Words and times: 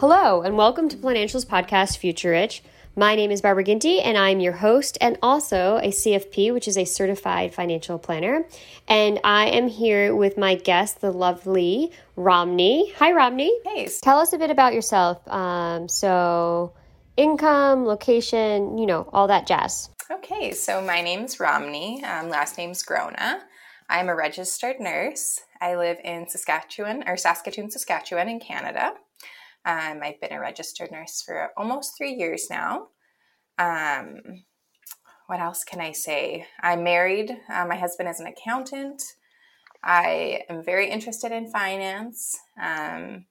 Hello, 0.00 0.40
and 0.40 0.56
welcome 0.56 0.88
to 0.88 0.96
Financials 0.96 1.44
Podcast 1.44 1.98
Future 1.98 2.30
Rich. 2.30 2.62
My 2.96 3.14
name 3.14 3.30
is 3.30 3.42
Barbara 3.42 3.64
Ginty, 3.64 4.00
and 4.00 4.16
I'm 4.16 4.40
your 4.40 4.54
host 4.54 4.96
and 4.98 5.18
also 5.22 5.76
a 5.76 5.88
CFP, 5.88 6.54
which 6.54 6.66
is 6.66 6.78
a 6.78 6.86
certified 6.86 7.52
financial 7.52 7.98
planner. 7.98 8.46
And 8.88 9.20
I 9.24 9.48
am 9.48 9.68
here 9.68 10.16
with 10.16 10.38
my 10.38 10.54
guest, 10.54 11.02
the 11.02 11.10
lovely 11.10 11.92
Romney. 12.16 12.94
Hi, 12.96 13.12
Romney. 13.12 13.52
Hey. 13.62 13.90
Tell 14.00 14.18
us 14.18 14.32
a 14.32 14.38
bit 14.38 14.50
about 14.50 14.72
yourself. 14.72 15.20
Um, 15.28 15.86
so, 15.86 16.72
income, 17.18 17.84
location, 17.84 18.78
you 18.78 18.86
know, 18.86 19.06
all 19.12 19.28
that 19.28 19.46
jazz. 19.46 19.90
Okay, 20.10 20.52
so 20.52 20.80
my 20.80 21.02
name's 21.02 21.38
Romney. 21.38 22.02
Um, 22.04 22.30
last 22.30 22.56
name's 22.56 22.82
Grona. 22.82 23.40
I'm 23.90 24.08
a 24.08 24.16
registered 24.16 24.80
nurse. 24.80 25.40
I 25.60 25.76
live 25.76 25.98
in 26.02 26.26
Saskatchewan 26.26 27.04
or 27.06 27.18
Saskatoon, 27.18 27.70
Saskatchewan 27.70 28.30
in 28.30 28.40
Canada. 28.40 28.94
Um, 29.64 30.00
I've 30.02 30.20
been 30.20 30.32
a 30.32 30.40
registered 30.40 30.90
nurse 30.90 31.22
for 31.22 31.50
almost 31.56 31.96
three 31.96 32.14
years 32.14 32.48
now. 32.50 32.88
Um, 33.58 34.44
what 35.26 35.40
else 35.40 35.64
can 35.64 35.80
I 35.80 35.92
say? 35.92 36.46
I'm 36.60 36.82
married. 36.82 37.30
Uh, 37.48 37.66
my 37.66 37.76
husband 37.76 38.08
is 38.08 38.20
an 38.20 38.26
accountant. 38.26 39.02
I 39.82 40.42
am 40.48 40.64
very 40.64 40.90
interested 40.90 41.30
in 41.30 41.50
finance. 41.50 42.36
Um, 42.60 43.26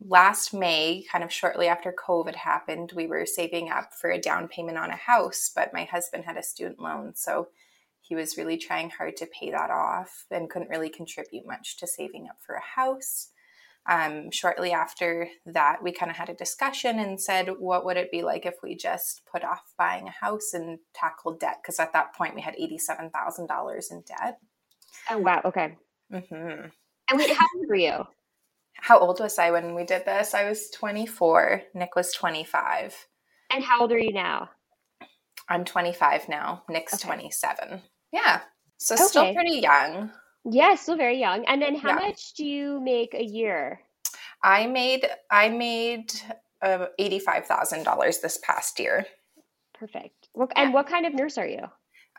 last 0.00 0.54
May, 0.54 1.04
kind 1.10 1.22
of 1.22 1.32
shortly 1.32 1.68
after 1.68 1.92
COVID 1.92 2.34
happened, 2.34 2.92
we 2.94 3.06
were 3.06 3.26
saving 3.26 3.70
up 3.70 3.92
for 3.94 4.10
a 4.10 4.20
down 4.20 4.48
payment 4.48 4.78
on 4.78 4.90
a 4.90 4.96
house, 4.96 5.50
but 5.54 5.72
my 5.72 5.84
husband 5.84 6.24
had 6.24 6.36
a 6.36 6.42
student 6.42 6.80
loan. 6.80 7.12
So 7.14 7.48
he 8.00 8.14
was 8.14 8.38
really 8.38 8.56
trying 8.56 8.90
hard 8.90 9.16
to 9.18 9.26
pay 9.26 9.50
that 9.50 9.70
off 9.70 10.24
and 10.30 10.48
couldn't 10.48 10.70
really 10.70 10.90
contribute 10.90 11.46
much 11.46 11.76
to 11.78 11.86
saving 11.86 12.26
up 12.28 12.36
for 12.44 12.54
a 12.54 12.62
house 12.62 13.28
um, 13.88 14.30
shortly 14.30 14.72
after 14.72 15.28
that, 15.46 15.82
we 15.82 15.92
kind 15.92 16.10
of 16.10 16.16
had 16.16 16.28
a 16.28 16.34
discussion 16.34 16.98
and 16.98 17.20
said, 17.20 17.48
what 17.58 17.86
would 17.86 17.96
it 17.96 18.10
be 18.10 18.22
like 18.22 18.44
if 18.44 18.56
we 18.62 18.76
just 18.76 19.22
put 19.30 19.42
off 19.42 19.72
buying 19.78 20.06
a 20.06 20.10
house 20.10 20.52
and 20.52 20.78
tackled 20.94 21.40
debt? 21.40 21.56
Because 21.62 21.80
at 21.80 21.94
that 21.94 22.14
point, 22.14 22.34
we 22.34 22.42
had 22.42 22.54
$87,000 22.56 23.90
in 23.90 24.02
debt. 24.02 24.38
Oh, 25.10 25.18
wow. 25.18 25.40
Okay. 25.46 25.76
Mm-hmm. 26.12 26.66
And 27.10 27.18
wait, 27.18 27.30
how 27.30 27.46
old 27.56 27.66
were 27.66 27.74
you? 27.76 28.06
How 28.74 28.98
old 28.98 29.20
was 29.20 29.38
I 29.38 29.50
when 29.50 29.74
we 29.74 29.84
did 29.84 30.04
this? 30.04 30.34
I 30.34 30.46
was 30.46 30.68
24. 30.70 31.62
Nick 31.74 31.96
was 31.96 32.12
25. 32.12 32.94
And 33.50 33.64
how 33.64 33.80
old 33.80 33.92
are 33.92 33.98
you 33.98 34.12
now? 34.12 34.50
I'm 35.48 35.64
25 35.64 36.28
now. 36.28 36.62
Nick's 36.68 36.92
okay. 36.94 37.06
27. 37.06 37.80
Yeah. 38.12 38.40
So 38.76 38.94
okay. 38.94 39.04
still 39.04 39.34
pretty 39.34 39.60
young. 39.60 40.12
Yeah, 40.50 40.74
still 40.76 40.96
very 40.96 41.18
young. 41.18 41.44
And 41.46 41.60
then 41.60 41.74
how 41.76 41.90
Yeah. 41.90 42.06
much 42.08 42.34
do 42.34 42.44
you 42.44 42.80
make 42.80 43.14
a 43.14 43.22
year? 43.24 43.80
I 44.42 44.66
made 44.66 45.08
I 45.30 45.48
made 45.48 46.12
uh, 46.62 46.86
eighty 46.98 47.18
five 47.18 47.46
thousand 47.46 47.84
dollars 47.84 48.18
this 48.20 48.38
past 48.42 48.78
year. 48.78 49.06
Perfect. 49.74 50.28
What, 50.32 50.50
and 50.56 50.70
Yeah. 50.70 50.74
what 50.74 50.86
kind 50.86 51.06
of 51.06 51.14
nurse 51.14 51.38
are 51.38 51.46
you? 51.46 51.64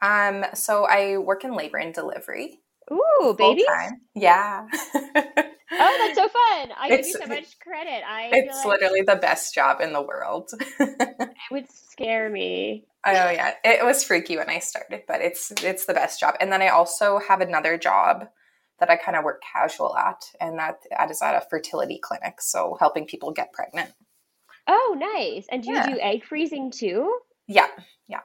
Um, 0.01 0.45
so 0.53 0.85
I 0.85 1.18
work 1.18 1.44
in 1.44 1.53
labor 1.56 1.78
and 1.78 1.94
delivery. 1.94 2.59
Ooh, 2.91 3.35
babies? 3.38 3.66
full-time. 3.66 4.01
Yeah. 4.16 4.68
Oh, 5.79 5.97
that's 6.00 6.17
so 6.17 6.28
fun. 6.28 6.69
I 6.78 6.90
give 6.90 7.06
you 7.06 7.13
so 7.13 7.25
much 7.28 7.59
credit. 7.59 8.03
I 8.07 8.29
it's 8.34 8.66
like 8.66 8.79
literally 8.79 9.01
the 9.01 9.16
best 9.16 9.53
job 9.53 9.81
in 9.81 9.94
the 9.94 10.01
world. 10.01 10.51
it 10.79 11.29
would 11.51 11.72
scare 11.72 12.29
me. 12.29 12.85
oh 13.06 13.12
yeah, 13.12 13.53
it 13.63 13.84
was 13.85 14.03
freaky 14.03 14.38
when 14.38 14.50
I 14.50 14.59
started, 14.59 15.03
but 15.07 15.22
it's 15.22 15.51
it's 15.63 15.85
the 15.85 15.94
best 15.94 16.19
job. 16.19 16.35
And 16.39 16.51
then 16.51 16.62
I 16.62 16.69
also 16.69 17.19
have 17.28 17.41
another 17.41 17.78
job 17.78 18.28
that 18.79 18.89
I 18.89 18.95
kind 18.95 19.18
of 19.18 19.23
work 19.23 19.41
casual 19.53 19.95
at, 19.97 20.23
and 20.39 20.57
that 20.59 20.78
that 20.91 21.12
is 21.12 21.22
at 21.22 21.35
a 21.35 21.45
fertility 21.50 22.00
clinic, 22.01 22.41
so 22.41 22.78
helping 22.79 23.06
people 23.06 23.31
get 23.31 23.51
pregnant. 23.53 23.91
Oh, 24.68 24.95
nice. 24.97 25.45
And 25.51 25.63
do 25.63 25.72
Yeah. 25.72 25.88
you 25.88 25.95
do 25.95 26.00
egg 26.01 26.23
freezing 26.23 26.72
too? 26.72 27.13
Yeah. 27.47 27.68
Yeah, 28.07 28.22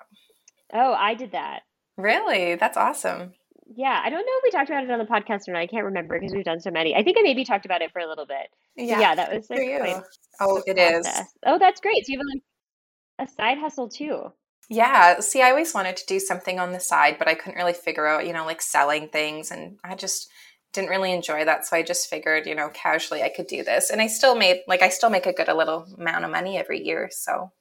Oh, 0.73 0.93
I 0.93 1.15
did 1.15 1.33
that. 1.33 1.63
really, 1.97 2.55
that's 2.57 2.77
awesome. 2.77 3.35
Yeah, 3.77 4.01
I 4.05 4.11
don't 4.11 4.21
know 4.21 4.33
if 4.39 4.43
we 4.45 4.51
talked 4.51 4.71
about 4.71 4.85
it 4.85 4.91
on 4.91 4.99
the 4.99 5.05
podcast 5.05 5.49
or 5.49 5.53
not. 5.53 5.61
I 5.61 5.67
can't 5.67 5.85
remember 5.85 6.19
because 6.19 6.35
we've 6.35 6.45
done 6.45 6.61
so 6.61 6.71
many. 6.71 6.95
I 6.95 7.03
think 7.03 7.19
I 7.19 7.23
maybe 7.23 7.45
talked 7.45 7.65
about 7.65 7.83
it 7.83 7.93
for 7.93 7.99
a 7.99 8.07
little 8.09 8.27
bit. 8.27 8.49
Yeah, 8.77 9.01
Yeah, 9.01 9.15
that 9.17 9.35
was 9.35 9.47
for 9.47 9.57
like 9.57 9.67
you. 9.67 10.03
Oh, 10.41 10.59
a 10.59 10.63
it 10.71 10.79
is. 10.79 11.07
process. 11.07 11.29
Oh, 11.47 11.59
that's 11.59 11.81
great. 11.81 12.07
So 12.07 12.13
you 12.13 12.19
have 12.19 12.27
like 12.33 13.29
a 13.29 13.33
side 13.33 13.59
hustle 13.59 13.89
too. 13.89 14.33
Yeah, 14.71 15.21
see, 15.21 15.43
I 15.43 15.51
always 15.51 15.75
wanted 15.75 15.97
to 15.99 16.07
do 16.07 16.19
something 16.19 16.59
on 16.59 16.73
the 16.73 16.81
side, 16.81 17.17
but 17.19 17.29
I 17.29 17.35
couldn't 17.35 17.59
really 17.59 17.75
figure 17.75 18.07
out, 18.07 18.27
you 18.27 18.33
know, 18.33 18.47
like 18.47 18.63
selling 18.63 19.09
things, 19.09 19.51
and 19.51 19.79
I 19.85 19.95
just 19.95 20.31
didn't 20.73 20.89
really 20.91 21.13
enjoy 21.13 21.45
that. 21.45 21.67
So 21.67 21.77
I 21.77 21.83
just 21.83 22.09
figured, 22.09 22.47
you 22.47 22.55
know, 22.55 22.71
casually 22.73 23.23
I 23.23 23.29
could 23.29 23.47
do 23.47 23.63
this, 23.63 23.91
and 23.91 24.01
I 24.01 24.07
still 24.07 24.35
made 24.35 24.63
like 24.67 24.83
I 24.83 24.89
still 24.89 25.11
make 25.11 25.27
a 25.27 25.33
good 25.35 25.49
a 25.49 25.55
little 25.55 25.87
amount 25.99 26.25
of 26.25 26.31
money 26.31 26.57
every 26.57 26.83
year. 26.83 27.09
So, 27.13 27.53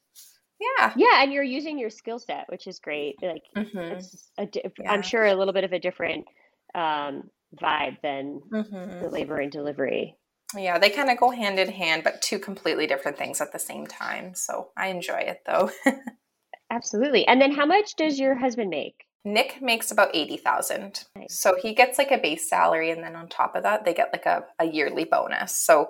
yeah, 0.60 0.94
Yeah, 0.96 1.24
and 1.24 1.34
you're 1.34 1.44
using 1.44 1.78
your 1.80 1.90
skill 1.90 2.20
set, 2.20 2.46
which 2.50 2.68
is 2.68 2.80
great. 2.80 3.16
Like 3.22 3.44
hmm 3.56 3.80
it's 3.92 4.30
a 4.38 4.46
di- 4.46 4.64
Yeah. 4.80 4.92
I'm 4.92 5.02
sure 5.02 5.26
a 5.26 5.36
little 5.36 5.54
bit 5.54 5.64
of 5.64 5.74
a 5.74 5.80
different 5.80 6.26
um, 6.76 7.30
vibe 7.62 7.98
than 8.02 8.42
hmm 8.52 9.02
the 9.02 9.10
labor 9.12 9.38
and 9.40 9.52
delivery. 9.52 10.18
yeah, 10.56 10.78
they 10.78 10.90
kind 10.90 11.10
of 11.10 11.18
go 11.18 11.30
hand 11.32 11.60
in 11.60 11.70
hand, 11.72 12.04
but 12.04 12.22
two 12.22 12.40
completely 12.40 12.88
different 12.88 13.18
things 13.18 13.42
at 13.42 13.52
the 13.52 13.60
same 13.60 13.86
time. 13.88 14.34
So 14.36 14.70
I 14.78 14.88
enjoy 14.88 15.18
it 15.20 15.42
though. 15.46 15.70
Absolutely. 16.72 17.28
And 17.28 17.42
then 17.42 17.52
how 17.52 17.66
much 17.66 17.96
does 17.96 18.20
your 18.20 18.36
husband 18.36 18.70
make? 18.70 19.06
Nick 19.26 19.62
makes 19.62 19.92
about 19.92 20.10
eighty 20.14 20.36
thousand, 20.38 21.06
Nice. 21.16 21.40
so 21.40 21.56
he 21.62 21.74
gets 21.74 21.98
like 21.98 22.12
a 22.12 22.18
base 22.18 22.50
salary, 22.50 22.92
and 22.92 23.02
then 23.04 23.16
on 23.16 23.30
top 23.30 23.56
of 23.56 23.64
that, 23.64 23.86
they 23.86 23.94
get 23.94 24.10
like 24.12 24.26
a, 24.26 24.44
a 24.60 24.66
yearly 24.66 25.06
bonus. 25.06 25.56
So, 25.56 25.88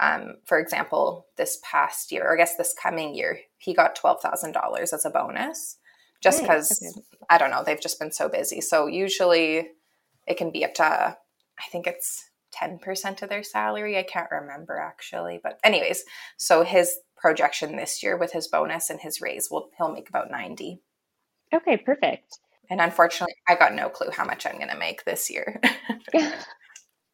um, 0.00 0.36
for 0.44 0.58
example, 0.58 1.26
this 1.36 1.58
past 1.62 2.12
year, 2.12 2.24
or 2.24 2.34
I 2.34 2.36
guess 2.36 2.56
this 2.56 2.74
coming 2.74 3.14
year, 3.14 3.40
he 3.58 3.74
got 3.74 3.96
twelve 3.96 4.20
thousand 4.20 4.52
dollars 4.52 4.92
as 4.92 5.04
a 5.04 5.10
bonus, 5.10 5.76
just 6.22 6.42
Nice, 6.42 6.68
because 6.68 6.94
okay. 6.96 7.26
I 7.30 7.38
don't 7.38 7.50
know, 7.50 7.62
they've 7.64 7.80
just 7.80 7.98
been 7.98 8.12
so 8.12 8.28
busy. 8.28 8.60
So 8.60 8.86
usually, 8.86 9.68
it 10.26 10.36
can 10.36 10.50
be 10.50 10.64
up 10.64 10.74
to 10.74 11.16
I 11.58 11.70
think 11.70 11.86
it's 11.86 12.24
10% 12.54 13.22
of 13.22 13.28
their 13.28 13.42
salary. 13.42 13.98
I 13.98 14.02
can't 14.02 14.30
remember 14.30 14.78
actually. 14.78 15.40
But, 15.42 15.58
anyways, 15.64 16.04
so 16.36 16.64
his 16.64 16.98
projection 17.16 17.76
this 17.76 18.02
year 18.02 18.16
with 18.16 18.32
his 18.32 18.48
bonus 18.48 18.90
and 18.90 19.00
his 19.00 19.20
raise 19.20 19.48
will 19.50 19.70
he'll 19.76 19.92
make 19.92 20.08
about 20.08 20.30
90. 20.30 20.80
Okay, 21.52 21.76
perfect. 21.76 22.38
And 22.70 22.80
unfortunately, 22.80 23.34
I 23.48 23.54
got 23.54 23.74
no 23.74 23.88
clue 23.88 24.10
how 24.12 24.24
much 24.24 24.46
I'm 24.46 24.56
going 24.56 24.68
to 24.68 24.76
make 24.76 25.04
this 25.04 25.30
year. 25.30 25.60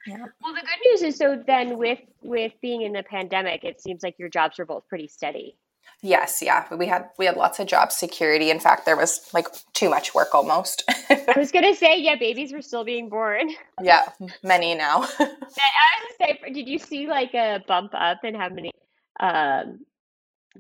yeah. 0.06 0.26
Well, 0.42 0.54
the 0.54 0.60
good 0.60 0.90
news 0.90 1.02
is 1.02 1.16
so 1.16 1.42
then 1.46 1.78
with 1.78 2.00
with 2.22 2.52
being 2.60 2.82
in 2.82 2.92
the 2.92 3.02
pandemic, 3.02 3.64
it 3.64 3.80
seems 3.80 4.02
like 4.02 4.18
your 4.18 4.28
jobs 4.28 4.58
were 4.58 4.66
both 4.66 4.86
pretty 4.88 5.08
steady. 5.08 5.56
Yes, 6.02 6.42
yeah. 6.42 6.66
We 6.74 6.86
had 6.86 7.08
we 7.18 7.26
had 7.26 7.36
lots 7.36 7.58
of 7.58 7.66
job 7.66 7.92
security. 7.92 8.50
In 8.50 8.60
fact, 8.60 8.84
there 8.84 8.96
was 8.96 9.28
like 9.32 9.46
too 9.72 9.88
much 9.88 10.14
work 10.14 10.34
almost. 10.34 10.84
I 11.10 11.34
was 11.36 11.50
gonna 11.50 11.74
say, 11.74 11.98
yeah, 11.98 12.16
babies 12.16 12.52
were 12.52 12.62
still 12.62 12.84
being 12.84 13.08
born. 13.08 13.50
Yeah, 13.82 14.02
many 14.42 14.74
now. 14.74 15.02
I 15.18 15.18
was 15.18 16.16
say, 16.18 16.38
did 16.52 16.68
you 16.68 16.78
see 16.78 17.06
like 17.06 17.34
a 17.34 17.62
bump 17.66 17.92
up 17.94 18.24
in 18.24 18.34
how 18.34 18.48
many 18.48 18.70
um, 19.20 19.80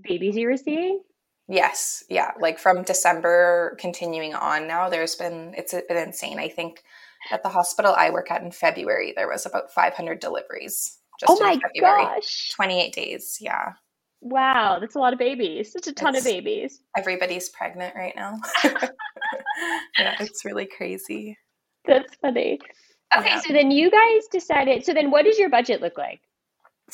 babies 0.02 0.36
you 0.36 0.48
were 0.48 0.56
seeing? 0.56 1.00
Yes, 1.48 2.04
yeah. 2.08 2.30
Like 2.40 2.58
from 2.58 2.82
December 2.82 3.76
continuing 3.78 4.34
on 4.34 4.66
now, 4.66 4.88
there's 4.88 5.14
been 5.14 5.54
it's 5.56 5.72
been 5.72 5.96
insane. 5.96 6.38
I 6.38 6.48
think 6.48 6.82
at 7.30 7.42
the 7.42 7.48
hospital 7.48 7.94
I 7.96 8.10
work 8.10 8.30
at 8.30 8.42
in 8.42 8.50
February, 8.50 9.12
there 9.16 9.28
was 9.28 9.46
about 9.46 9.72
500 9.72 10.20
deliveries. 10.20 10.98
Just 11.20 11.30
oh 11.30 11.38
my 11.40 11.58
February. 11.58 12.04
gosh! 12.04 12.50
28 12.54 12.92
days. 12.92 13.38
Yeah. 13.40 13.72
Wow, 14.20 14.78
that's 14.80 14.94
a 14.94 14.98
lot 14.98 15.12
of 15.12 15.18
babies. 15.18 15.72
Such 15.72 15.86
a 15.86 15.92
ton 15.92 16.14
it's, 16.14 16.24
of 16.24 16.32
babies. 16.32 16.80
Everybody's 16.96 17.50
pregnant 17.50 17.94
right 17.94 18.14
now. 18.16 18.38
yeah, 19.98 20.16
it's 20.18 20.44
really 20.44 20.66
crazy. 20.66 21.36
That's 21.86 22.14
funny. 22.16 22.58
Okay, 23.16 23.28
yeah. 23.28 23.40
so 23.40 23.52
then 23.52 23.70
you 23.70 23.90
guys 23.90 24.26
decided. 24.32 24.84
So 24.84 24.94
then, 24.94 25.10
what 25.10 25.24
does 25.24 25.38
your 25.38 25.50
budget 25.50 25.80
look 25.80 25.98
like? 25.98 26.20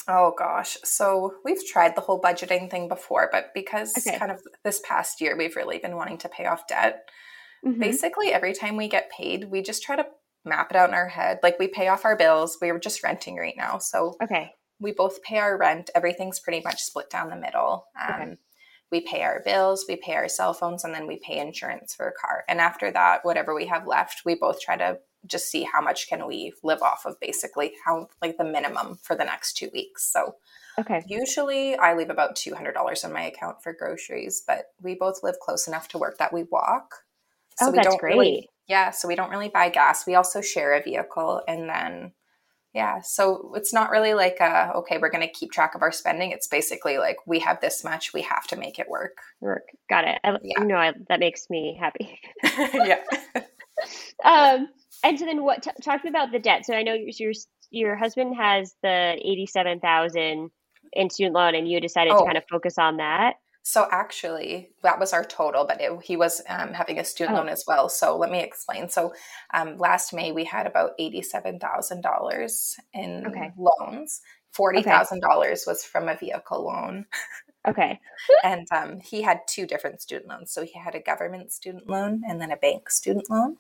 Oh 0.09 0.35
gosh. 0.37 0.77
So 0.85 1.35
we've 1.45 1.65
tried 1.67 1.97
the 1.97 2.01
whole 2.01 2.21
budgeting 2.21 2.71
thing 2.71 2.89
before, 2.89 3.29
but 3.33 3.53
because 3.55 3.93
okay. 3.97 4.19
kind 4.19 4.31
of 4.31 4.41
this 4.65 4.81
past 4.85 5.21
year 5.21 5.37
we've 5.37 5.57
really 5.57 5.79
been 5.79 5.97
wanting 5.97 6.19
to 6.19 6.29
pay 6.29 6.47
off 6.47 6.67
debt. 6.69 7.09
Mm-hmm. 7.65 7.81
Basically, 7.81 8.33
every 8.33 8.55
time 8.55 8.77
we 8.77 8.89
get 8.89 9.11
paid, 9.11 9.51
we 9.51 9.63
just 9.63 9.83
try 9.83 9.97
to 9.97 10.07
map 10.45 10.71
it 10.71 10.77
out 10.77 10.89
in 10.89 10.95
our 10.95 11.09
head. 11.09 11.41
Like 11.43 11.59
we 11.59 11.69
pay 11.69 11.89
off 11.89 12.05
our 12.05 12.17
bills. 12.17 12.59
We 12.61 12.71
are 12.71 12.79
just 12.79 13.03
renting 13.03 13.37
right 13.37 13.57
now. 13.57 13.79
So 13.79 14.17
okay 14.23 14.55
we 14.81 14.93
both 14.93 15.23
pay 15.23 15.39
our 15.39 15.57
rent. 15.57 15.91
Everything's 15.95 16.41
pretty 16.41 16.63
much 16.65 16.83
split 16.83 17.11
down 17.11 17.29
the 17.29 17.37
middle. 17.37 17.87
Um, 18.01 18.15
okay. 18.15 18.37
We 18.91 19.03
pay 19.03 19.23
our 19.23 19.41
bills, 19.45 19.85
we 19.89 19.95
pay 19.95 20.15
our 20.15 20.29
cell 20.29 20.53
phones, 20.53 20.83
and 20.83 20.93
then 20.93 21.07
we 21.07 21.19
pay 21.19 21.39
insurance 21.39 21.95
for 21.95 22.09
a 22.09 22.13
car. 22.13 22.43
And 22.49 22.61
after 22.61 22.91
that, 22.91 23.25
whatever 23.25 23.55
we 23.55 23.67
have 23.67 23.87
left, 23.87 24.23
we 24.25 24.35
both 24.35 24.61
try 24.61 24.77
to 24.77 24.99
just 25.27 25.49
see 25.49 25.63
how 25.63 25.81
much 25.81 26.09
can 26.09 26.27
we 26.27 26.53
live 26.65 26.83
off 26.83 27.05
of 27.07 27.21
basically 27.21 27.75
how 27.85 28.09
like 28.21 28.37
the 28.37 28.45
minimum 28.45 28.99
for 29.03 29.15
the 29.15 29.25
next 29.25 29.53
two 29.53 29.69
weeks 29.75 30.11
so 30.11 30.35
okay 30.79 31.05
usually 31.07 31.77
i 31.77 31.93
leave 31.93 32.09
about 32.09 32.37
$200 32.37 33.05
on 33.05 33.13
my 33.13 33.25
account 33.25 33.63
for 33.63 33.75
groceries 33.75 34.43
but 34.47 34.73
we 34.81 34.95
both 34.95 35.23
live 35.23 35.39
close 35.39 35.69
enough 35.69 35.89
to 35.89 35.99
work 35.99 36.17
that 36.17 36.33
we 36.33 36.45
walk 36.45 37.05
so 37.59 37.67
oh, 37.67 37.71
we 37.71 37.77
that's 37.77 37.89
don't 37.89 38.01
great. 38.01 38.15
really 38.15 38.49
yeah 38.71 38.91
so 38.91 39.07
we 39.07 39.15
don't 39.15 39.31
really 39.31 39.49
buy 39.49 39.69
gas 39.69 40.07
we 40.07 40.15
also 40.15 40.41
share 40.41 40.73
a 40.73 40.83
vehicle 40.83 41.43
and 41.47 41.69
then 41.69 42.13
yeah. 42.73 43.01
So 43.01 43.53
it's 43.57 43.73
not 43.73 43.91
really 43.91 44.15
like, 44.15 44.39
a, 44.41 44.73
okay, 44.77 44.99
we're 44.99 45.11
going 45.11 45.27
to 45.27 45.33
keep 45.33 45.51
track 45.51 45.75
of 45.75 45.83
our 45.83 45.91
spending. 45.91 46.31
It's 46.31 46.47
basically 46.47 46.99
like, 46.99 47.17
we 47.27 47.41
have 47.41 47.61
this 47.61 47.83
much, 47.83 48.13
we 48.15 48.23
have 48.23 48.47
to 48.49 48.57
make 48.57 48.79
it 48.79 48.89
work. 48.89 49.17
Work. 49.41 49.65
Got 49.89 50.07
it. 50.07 50.21
I, 50.23 50.37
yeah. 50.43 50.61
You 50.61 50.67
know, 50.67 50.77
I, 50.77 50.93
that 51.09 51.19
makes 51.19 51.51
me 51.51 51.77
happy. 51.81 52.21
yeah. 52.45 53.01
um, 54.25 54.69
and 55.03 55.19
so 55.19 55.25
then 55.25 55.43
what, 55.43 55.63
t- 55.65 55.71
talking 55.83 56.11
about 56.11 56.31
the 56.31 56.39
debt. 56.39 56.65
So 56.65 56.75
I 56.75 56.83
know 56.83 56.95
your, 56.95 57.33
your 57.71 57.97
husband 57.97 58.37
has 58.37 58.75
the 58.83 59.17
87,000 59.21 60.51
in 60.93 61.11
student 61.11 61.35
loan 61.35 61.57
and 61.57 61.69
you 61.69 61.81
decided 61.81 62.13
oh. 62.13 62.21
to 62.21 62.25
kind 62.25 62.39
of 62.39 62.45
focus 62.49 62.79
on 62.79 62.99
that. 62.99 63.35
So 63.63 63.87
actually, 63.91 64.71
that 64.83 64.99
was 64.99 65.13
our 65.13 65.25
total, 65.25 65.67
but 65.67 65.81
it, 65.81 65.93
he 66.03 66.17
was 66.17 66.41
um, 66.49 66.73
having 66.73 66.99
a 66.99 67.05
student 67.05 67.37
oh. 67.37 67.41
loan 67.41 67.49
as 67.51 67.65
well. 67.67 67.89
So 67.89 68.17
let 68.17 68.31
me 68.31 68.41
explain. 68.41 68.89
So 68.89 69.13
um, 69.53 69.77
last 69.77 70.15
May 70.15 70.33
we 70.33 70.45
had 70.45 70.67
about 70.67 70.93
eighty-seven 70.99 71.61
thousand 71.61 72.01
dollars 72.01 72.77
in 72.95 73.27
okay. 73.27 73.53
loans. 73.59 74.23
Forty 74.53 74.83
thousand 74.83 75.19
okay. 75.23 75.31
dollars 75.31 75.65
was 75.67 75.85
from 75.85 76.09
a 76.09 76.17
vehicle 76.17 76.65
loan. 76.65 77.07
Okay. 77.69 78.01
and 78.43 78.67
um, 78.73 79.01
he 79.01 79.21
had 79.21 79.41
two 79.47 79.67
different 79.67 80.01
student 80.01 80.31
loans. 80.31 80.51
So 80.51 80.65
he 80.65 80.79
had 80.79 80.95
a 80.95 80.99
government 80.99 81.53
student 81.53 81.91
loan 81.91 82.23
and 82.27 82.41
then 82.41 82.53
a 82.53 82.57
bank 82.57 82.89
student 82.89 83.29
loan. 83.29 83.59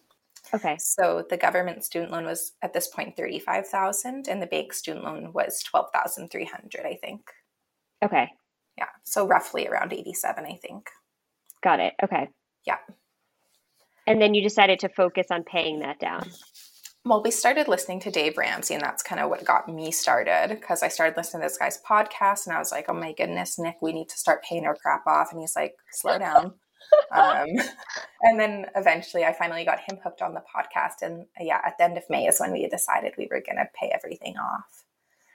Okay. 0.54 0.78
So 0.78 1.22
the 1.28 1.36
government 1.36 1.84
student 1.84 2.10
loan 2.10 2.24
was 2.24 2.52
at 2.62 2.72
this 2.72 2.88
point 2.88 3.14
thirty-five 3.14 3.68
thousand, 3.68 4.26
and 4.26 4.40
the 4.40 4.46
bank 4.46 4.72
student 4.72 5.04
loan 5.04 5.34
was 5.34 5.62
twelve 5.62 5.90
thousand 5.92 6.30
three 6.30 6.46
hundred, 6.46 6.86
I 6.86 6.94
think. 6.94 7.30
Okay 8.02 8.30
yeah 8.78 8.86
so 9.04 9.26
roughly 9.26 9.66
around 9.66 9.92
87 9.92 10.44
i 10.44 10.56
think. 10.56 10.88
Got 11.62 11.80
it 11.80 11.94
okay. 12.02 12.28
Yeah. 12.66 12.78
And 14.06 14.20
then 14.20 14.34
you 14.34 14.42
decided 14.42 14.80
to 14.80 14.88
focus 14.88 15.26
on 15.30 15.44
paying 15.44 15.80
that 15.80 16.00
down? 16.00 16.30
Well 17.04 17.22
we 17.22 17.30
started 17.30 17.68
listening 17.68 18.00
to 18.00 18.10
dave 18.10 18.36
ramsey 18.36 18.74
and 18.74 18.82
that's 18.82 19.02
kind 19.02 19.20
of 19.20 19.30
what 19.30 19.44
got 19.44 19.68
me 19.68 19.90
started 19.90 20.48
because 20.50 20.82
i 20.82 20.88
started 20.88 21.16
listening 21.16 21.42
to 21.42 21.48
this 21.48 21.58
guy's 21.58 21.80
podcast 21.88 22.46
and 22.46 22.54
i 22.54 22.58
was 22.58 22.72
like 22.72 22.86
oh 22.88 22.94
my 22.94 23.12
goodness 23.12 23.58
nick 23.58 23.76
we 23.80 23.92
need 23.92 24.08
to 24.10 24.18
start 24.18 24.42
paying 24.42 24.66
our 24.66 24.76
crap 24.76 25.06
off 25.06 25.32
and 25.32 25.40
he's 25.40 25.56
like 25.56 25.74
slow 25.92 26.18
down. 26.18 26.54
Um, 27.12 27.46
and 28.22 28.40
then 28.40 28.66
eventually 28.74 29.24
i 29.24 29.32
finally 29.32 29.64
got 29.64 29.78
him 29.78 29.98
hooked 30.02 30.22
on 30.22 30.34
the 30.34 30.40
podcast 30.40 31.02
and 31.02 31.26
yeah 31.38 31.60
at 31.64 31.78
the 31.78 31.84
end 31.84 31.96
of 31.96 32.02
may 32.10 32.26
is 32.26 32.40
when 32.40 32.52
we 32.52 32.66
decided 32.68 33.12
we 33.16 33.28
were 33.30 33.42
going 33.46 33.58
to 33.58 33.68
pay 33.78 33.92
everything 33.94 34.36
off 34.38 34.84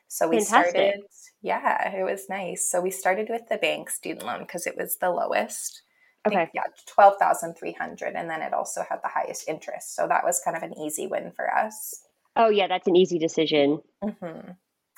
so 0.08 0.28
we 0.28 0.38
Fantastic. 0.38 0.72
started, 0.72 1.02
yeah, 1.42 1.96
it 1.96 2.04
was 2.04 2.30
nice. 2.30 2.70
So 2.70 2.82
we 2.82 2.92
started 2.92 3.28
with 3.30 3.48
the 3.50 3.58
bank 3.58 3.90
student 3.90 4.26
loan 4.26 4.42
because 4.42 4.68
it 4.68 4.78
was 4.78 4.98
the 4.98 5.10
lowest. 5.10 5.82
Okay. 6.28 6.38
Think, 6.38 6.50
yeah, 6.56 6.64
twelve 6.88 7.16
thousand 7.20 7.56
three 7.56 7.74
hundred, 7.74 8.16
and 8.16 8.30
then 8.30 8.42
it 8.42 8.54
also 8.54 8.84
had 8.90 9.00
the 9.04 9.10
highest 9.10 9.48
interest. 9.48 9.96
So 9.96 10.08
that 10.08 10.24
was 10.24 10.42
kind 10.44 10.58
of 10.58 10.64
an 10.64 10.78
easy 10.80 11.06
win 11.06 11.32
for 11.32 11.54
us. 11.56 11.94
Oh 12.36 12.50
yeah, 12.50 12.68
that's 12.68 12.88
an 12.88 12.96
easy 12.96 13.20
decision. 13.20 13.82
Mm-hmm. 14.04 14.52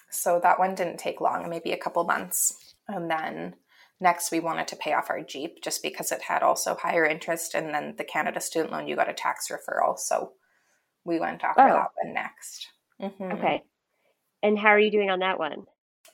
So 0.10 0.40
that 0.42 0.58
one 0.58 0.74
didn't 0.74 0.98
take 1.00 1.20
long, 1.20 1.50
maybe 1.50 1.74
a 1.74 1.78
couple 1.78 2.04
months, 2.06 2.76
and 2.88 3.12
then 3.12 3.56
next 4.00 4.32
we 4.32 4.40
wanted 4.40 4.70
to 4.70 4.78
pay 4.78 4.94
off 4.94 5.10
our 5.10 5.22
Jeep 5.22 5.62
just 5.62 5.84
because 5.84 6.14
it 6.14 6.22
had 6.22 6.44
also 6.44 6.76
higher 6.76 7.06
interest, 7.06 7.56
and 7.56 7.74
then 7.74 7.96
the 7.98 8.06
Canada 8.06 8.40
student 8.40 8.72
loan 8.72 8.88
you 8.88 8.96
got 8.96 9.10
a 9.10 9.14
tax 9.14 9.50
referral, 9.50 10.00
so 10.00 10.32
we 11.04 11.20
went 11.20 11.44
after 11.44 11.62
oh. 11.62 11.74
that 11.74 11.92
one 12.02 12.14
next. 12.14 12.68
Mm-hmm. 13.02 13.32
Okay. 13.34 13.64
And 14.44 14.58
how 14.58 14.70
are 14.70 14.80
you 14.80 14.92
doing 14.92 15.10
on 15.10 15.20
that 15.20 15.40
one? 15.40 15.66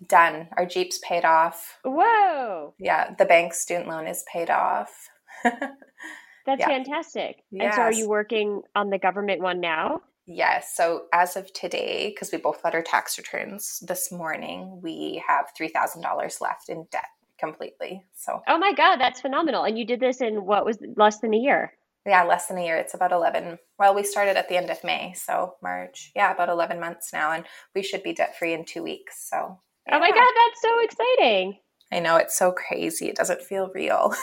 Done. 0.08 0.48
Our 0.58 0.66
Jeep's 0.66 1.00
paid 1.00 1.26
off. 1.26 1.78
Whoa. 1.84 2.74
Yeah, 2.80 3.14
the 3.18 3.26
bank 3.26 3.54
student 3.54 3.88
loan 3.88 4.08
is 4.08 4.24
paid 4.32 4.50
off. 4.50 5.10
That's 5.44 6.60
yeah. 6.60 6.68
fantastic. 6.68 7.38
Yes. 7.52 7.66
And 7.66 7.74
so 7.74 7.82
are 7.82 7.94
you 7.94 8.10
working 8.10 8.62
on 8.76 8.90
the 8.90 8.98
government 8.98 9.42
one 9.42 9.62
now? 9.62 10.02
Yes. 10.26 10.74
So 10.76 11.06
as 11.14 11.36
of 11.36 11.52
today, 11.54 12.10
because 12.10 12.32
we 12.32 12.38
both 12.38 12.64
got 12.64 12.74
our 12.74 12.82
tax 12.82 13.18
returns 13.18 13.80
this 13.86 14.12
morning, 14.12 14.80
we 14.82 15.22
have 15.26 15.48
$3,000 15.60 16.42
left 16.42 16.70
in 16.70 16.86
debt 16.92 17.06
completely. 17.40 18.04
So 18.16 18.42
Oh 18.48 18.58
my 18.58 18.74
god, 18.74 18.98
that's 18.98 19.22
phenomenal. 19.22 19.64
And 19.64 19.78
you 19.78 19.86
did 19.86 20.00
this 20.00 20.22
in 20.22 20.46
what 20.46 20.66
was 20.66 20.78
less 20.96 21.20
than 21.20 21.34
a 21.34 21.38
year? 21.38 21.74
Yeah, 22.06 22.24
less 22.24 22.48
than 22.48 22.58
a 22.58 22.66
year. 22.66 22.78
It's 22.78 22.94
about 22.94 23.12
11. 23.12 23.58
Well, 23.80 23.96
we 23.96 24.04
started 24.04 24.38
at 24.38 24.50
the 24.50 24.58
end 24.58 24.70
of 24.70 24.84
May, 24.84 25.14
so 25.14 25.56
March. 25.62 26.12
Yeah, 26.16 26.32
about 26.32 26.50
11 26.50 26.80
months 26.80 27.12
now, 27.14 27.32
and 27.32 27.46
we 27.76 27.84
should 27.84 28.04
be 28.04 28.14
debt 28.14 28.38
free 28.38 28.54
in 28.54 28.66
two 28.66 28.84
weeks. 28.84 29.30
So, 29.30 29.60
yeah. 29.88 29.96
oh 29.96 30.00
my 30.00 30.10
God, 30.10 30.18
that's 30.20 30.62
so 30.62 30.80
exciting. 30.82 31.60
I 31.92 32.00
know, 32.00 32.18
it's 32.18 32.38
so 32.38 32.52
crazy. 32.52 33.08
It 33.08 33.16
doesn't 33.16 33.42
feel 33.42 33.70
real. 33.74 34.14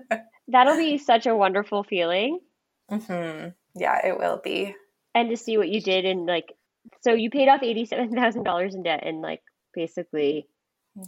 That'll 0.48 0.76
be 0.76 0.98
such 0.98 1.26
a 1.26 1.36
wonderful 1.36 1.84
feeling. 1.84 2.40
Mm-hmm. 2.90 3.50
Yeah, 3.76 4.06
it 4.06 4.18
will 4.18 4.40
be. 4.42 4.74
And 5.14 5.30
to 5.30 5.36
see 5.36 5.56
what 5.56 5.68
you 5.68 5.80
did 5.80 6.04
in 6.04 6.26
like, 6.26 6.52
so 7.02 7.12
you 7.12 7.30
paid 7.30 7.48
off 7.48 7.60
$87,000 7.60 8.74
in 8.74 8.82
debt 8.82 9.06
in 9.06 9.22
like 9.22 9.42
basically 9.72 10.48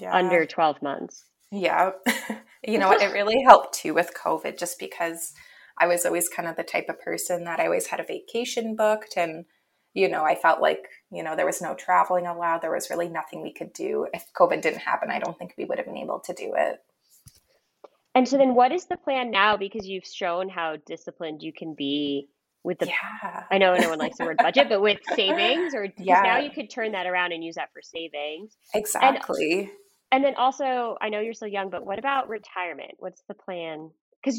yeah. 0.01 0.15
under 0.15 0.47
12 0.47 0.81
months. 0.81 1.25
Yeah. 1.51 1.91
you 2.67 2.79
know 2.79 2.89
what? 2.89 3.03
It 3.03 3.13
really 3.13 3.43
helped 3.43 3.75
too 3.75 3.93
with 3.93 4.13
COVID 4.15 4.59
just 4.59 4.79
because 4.79 5.33
I 5.79 5.87
was 5.87 6.05
always 6.05 6.29
kind 6.29 6.49
of 6.49 6.57
the 6.57 6.63
type 6.63 6.89
of 6.89 7.01
person 7.01 7.45
that 7.45 7.61
I 7.61 7.65
always 7.67 7.87
had 7.87 8.01
a 8.01 8.05
vacation 8.05 8.77
booked 8.77 9.17
and 9.17 9.45
you 9.95 10.09
know, 10.09 10.25
I 10.25 10.35
felt 10.35 10.61
like, 10.61 10.89
you 11.11 11.23
know, 11.23 11.37
there 11.37 11.47
was 11.47 11.61
no 11.61 11.75
traveling 11.75 12.27
allowed. 12.27 12.63
There 12.63 12.73
was 12.73 12.89
really 12.89 13.09
nothing 13.09 13.43
we 13.43 13.53
could 13.53 13.73
do. 13.73 14.07
If 14.15 14.25
COVID 14.33 14.63
didn't 14.63 14.81
happen, 14.81 15.11
I 15.11 15.19
don't 15.19 15.39
think 15.39 15.55
we 15.59 15.65
would 15.65 15.79
have 15.79 15.87
been 15.87 15.99
able 15.99 16.21
to 16.21 16.33
do 16.33 16.55
it. 16.57 16.81
And 18.15 18.29
so 18.29 18.37
then 18.37 18.55
what 18.55 18.73
is 18.73 18.87
the 18.87 18.97
plan 18.97 19.31
now? 19.31 19.57
Because 19.57 19.87
you've 19.87 20.07
shown 20.07 20.49
how 20.49 20.77
disciplined 20.87 21.43
you 21.43 21.53
can 21.53 21.75
be 21.75 22.29
with 22.65 22.79
the 22.79 22.87
yeah. 22.87 23.45
I 23.51 23.59
know 23.59 23.75
no 23.75 23.91
one 23.91 23.99
likes 23.99 24.19
the 24.19 24.25
word 24.25 24.37
budget, 24.39 24.69
but 24.69 24.81
with 24.81 25.01
savings 25.15 25.75
or 25.75 25.89
yeah. 25.99 26.23
now 26.23 26.39
you 26.39 26.51
could 26.51 26.71
turn 26.71 26.93
that 26.93 27.07
around 27.07 27.33
and 27.33 27.43
use 27.43 27.57
that 27.57 27.73
for 27.73 27.83
savings. 27.83 28.57
Exactly. 28.75 29.61
And, 29.61 29.71
and 30.13 30.25
then 30.25 30.35
also, 30.37 30.97
I 31.01 31.09
know 31.09 31.21
you're 31.21 31.35
still 31.35 31.49
young, 31.49 31.71
but 31.71 31.85
what 31.85 31.99
about 31.99 32.29
retirement? 32.29 32.93
What's 32.99 33.23
the 33.29 33.35
plan 33.35 33.91
because 34.23 34.39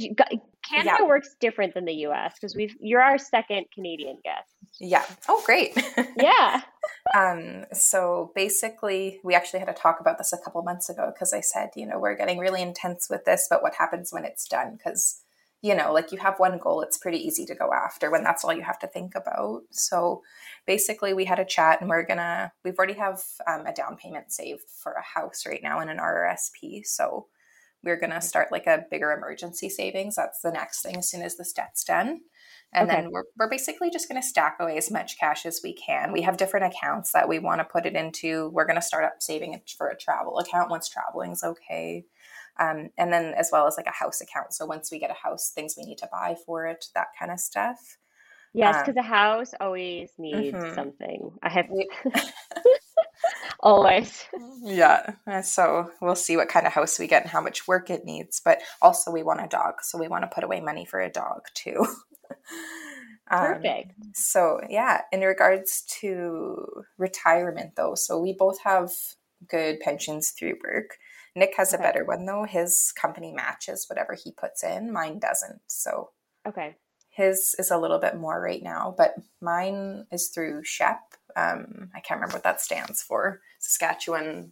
Canada 0.69 0.97
yeah. 0.99 1.05
works 1.05 1.35
different 1.39 1.73
than 1.73 1.85
the 1.85 1.93
U.S. 1.93 2.35
because 2.35 2.55
we've 2.55 2.75
you're 2.79 3.01
our 3.01 3.17
second 3.17 3.65
Canadian 3.73 4.17
guest. 4.23 4.49
Yeah. 4.79 5.05
Oh, 5.27 5.41
great. 5.45 5.77
Yeah. 6.17 6.61
um, 7.17 7.65
so 7.73 8.31
basically, 8.35 9.19
we 9.23 9.35
actually 9.35 9.59
had 9.59 9.67
to 9.67 9.73
talk 9.73 9.99
about 9.99 10.17
this 10.17 10.31
a 10.31 10.37
couple 10.37 10.61
months 10.63 10.89
ago 10.89 11.11
because 11.13 11.33
I 11.33 11.41
said, 11.41 11.69
you 11.75 11.85
know, 11.85 11.99
we're 11.99 12.15
getting 12.15 12.37
really 12.37 12.61
intense 12.61 13.07
with 13.09 13.25
this, 13.25 13.47
but 13.49 13.61
what 13.61 13.75
happens 13.75 14.13
when 14.13 14.25
it's 14.25 14.47
done? 14.47 14.73
Because, 14.77 15.21
you 15.61 15.75
know, 15.75 15.91
like 15.91 16.11
you 16.11 16.17
have 16.19 16.39
one 16.39 16.57
goal, 16.59 16.81
it's 16.81 16.97
pretty 16.97 17.17
easy 17.17 17.45
to 17.47 17.55
go 17.55 17.71
after 17.73 18.11
when 18.11 18.23
that's 18.23 18.43
all 18.43 18.53
you 18.53 18.61
have 18.61 18.79
to 18.79 18.87
think 18.87 19.15
about. 19.15 19.63
So 19.71 20.21
basically, 20.65 21.13
we 21.13 21.25
had 21.25 21.39
a 21.39 21.45
chat 21.45 21.81
and 21.81 21.89
we're 21.89 22.05
gonna, 22.05 22.53
we've 22.63 22.77
already 22.77 22.93
have 22.93 23.21
um, 23.47 23.65
a 23.65 23.73
down 23.73 23.97
payment 23.97 24.31
saved 24.31 24.63
for 24.69 24.93
a 24.93 25.19
house 25.19 25.45
right 25.45 25.63
now 25.63 25.79
in 25.79 25.89
an 25.89 25.97
RRSP. 25.97 26.85
So 26.85 27.27
we're 27.83 27.99
gonna 27.99 28.21
start 28.21 28.51
like 28.51 28.67
a 28.67 28.85
bigger 28.89 29.11
emergency 29.11 29.69
savings. 29.69 30.15
That's 30.15 30.41
the 30.41 30.51
next 30.51 30.81
thing 30.81 30.97
as 30.97 31.09
soon 31.09 31.21
as 31.21 31.37
this 31.37 31.53
debt's 31.53 31.83
done. 31.83 32.21
And 32.73 32.89
okay. 32.89 33.01
then 33.01 33.11
we're, 33.11 33.23
we're 33.37 33.49
basically 33.49 33.91
just 33.91 34.09
going 34.09 34.19
to 34.19 34.27
stack 34.27 34.57
away 34.59 34.77
as 34.77 34.89
much 34.89 35.19
cash 35.19 35.45
as 35.45 35.61
we 35.63 35.73
can. 35.73 36.11
We 36.11 36.23
have 36.23 36.37
different 36.37 36.73
accounts 36.73 37.11
that 37.11 37.29
we 37.29 37.37
want 37.37 37.59
to 37.59 37.65
put 37.65 37.85
it 37.85 37.95
into. 37.95 38.49
We're 38.49 38.65
going 38.65 38.77
to 38.77 38.81
start 38.81 39.03
up 39.03 39.21
saving 39.21 39.61
for 39.77 39.89
a 39.89 39.97
travel 39.97 40.39
account 40.39 40.71
once 40.71 40.89
traveling 40.89 41.33
is 41.33 41.43
okay. 41.43 42.05
Um, 42.59 42.89
and 42.97 43.13
then 43.13 43.33
as 43.35 43.49
well 43.51 43.67
as 43.67 43.77
like 43.77 43.85
a 43.87 43.91
house 43.91 44.21
account. 44.21 44.53
So 44.53 44.65
once 44.65 44.91
we 44.91 44.99
get 44.99 45.11
a 45.11 45.13
house, 45.13 45.51
things 45.53 45.75
we 45.77 45.85
need 45.85 45.99
to 45.99 46.09
buy 46.11 46.35
for 46.45 46.65
it, 46.65 46.85
that 46.95 47.07
kind 47.17 47.31
of 47.31 47.39
stuff. 47.39 47.97
Yes, 48.55 48.83
because 48.85 48.97
um, 48.97 49.05
a 49.05 49.07
house 49.07 49.51
always 49.59 50.11
needs 50.19 50.55
mm-hmm. 50.55 50.75
something. 50.75 51.31
I 51.41 51.49
have 51.49 51.65
always. 53.59 54.25
Yeah. 54.61 55.13
So 55.41 55.91
we'll 56.01 56.15
see 56.15 56.37
what 56.37 56.49
kind 56.49 56.67
of 56.67 56.73
house 56.73 56.99
we 56.99 57.07
get 57.07 57.23
and 57.23 57.31
how 57.31 57.41
much 57.41 57.67
work 57.67 57.89
it 57.89 58.05
needs. 58.05 58.41
But 58.43 58.59
also, 58.81 59.11
we 59.11 59.23
want 59.23 59.43
a 59.43 59.47
dog. 59.47 59.75
So 59.81 59.97
we 59.97 60.07
want 60.07 60.23
to 60.23 60.33
put 60.33 60.43
away 60.43 60.61
money 60.61 60.85
for 60.85 60.99
a 60.99 61.11
dog 61.11 61.41
too. 61.53 61.85
Perfect. 63.27 63.93
Um, 64.01 64.11
so, 64.13 64.59
yeah, 64.69 65.01
in 65.11 65.21
regards 65.21 65.83
to 66.01 66.83
retirement, 66.97 67.75
though, 67.75 67.95
so 67.95 68.19
we 68.19 68.33
both 68.33 68.59
have 68.63 68.91
good 69.47 69.79
pensions 69.79 70.31
through 70.31 70.55
work. 70.63 70.97
Nick 71.35 71.53
has 71.57 71.73
okay. 71.73 71.81
a 71.81 71.85
better 71.85 72.05
one, 72.05 72.25
though. 72.25 72.43
His 72.43 72.93
company 72.95 73.31
matches 73.31 73.85
whatever 73.89 74.15
he 74.21 74.31
puts 74.31 74.63
in, 74.63 74.91
mine 74.91 75.19
doesn't. 75.19 75.61
So, 75.67 76.11
okay. 76.47 76.75
His 77.09 77.55
is 77.59 77.71
a 77.71 77.77
little 77.77 77.99
bit 77.99 78.17
more 78.17 78.41
right 78.41 78.61
now, 78.61 78.93
but 78.97 79.13
mine 79.41 80.05
is 80.11 80.29
through 80.29 80.63
SHEP. 80.63 80.99
Um, 81.35 81.89
I 81.95 81.99
can't 81.99 82.19
remember 82.19 82.35
what 82.35 82.43
that 82.43 82.61
stands 82.61 83.01
for 83.01 83.41
Saskatchewan 83.59 84.51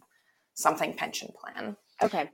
something 0.54 0.94
pension 0.94 1.32
plan. 1.38 1.76
Okay. 2.02 2.30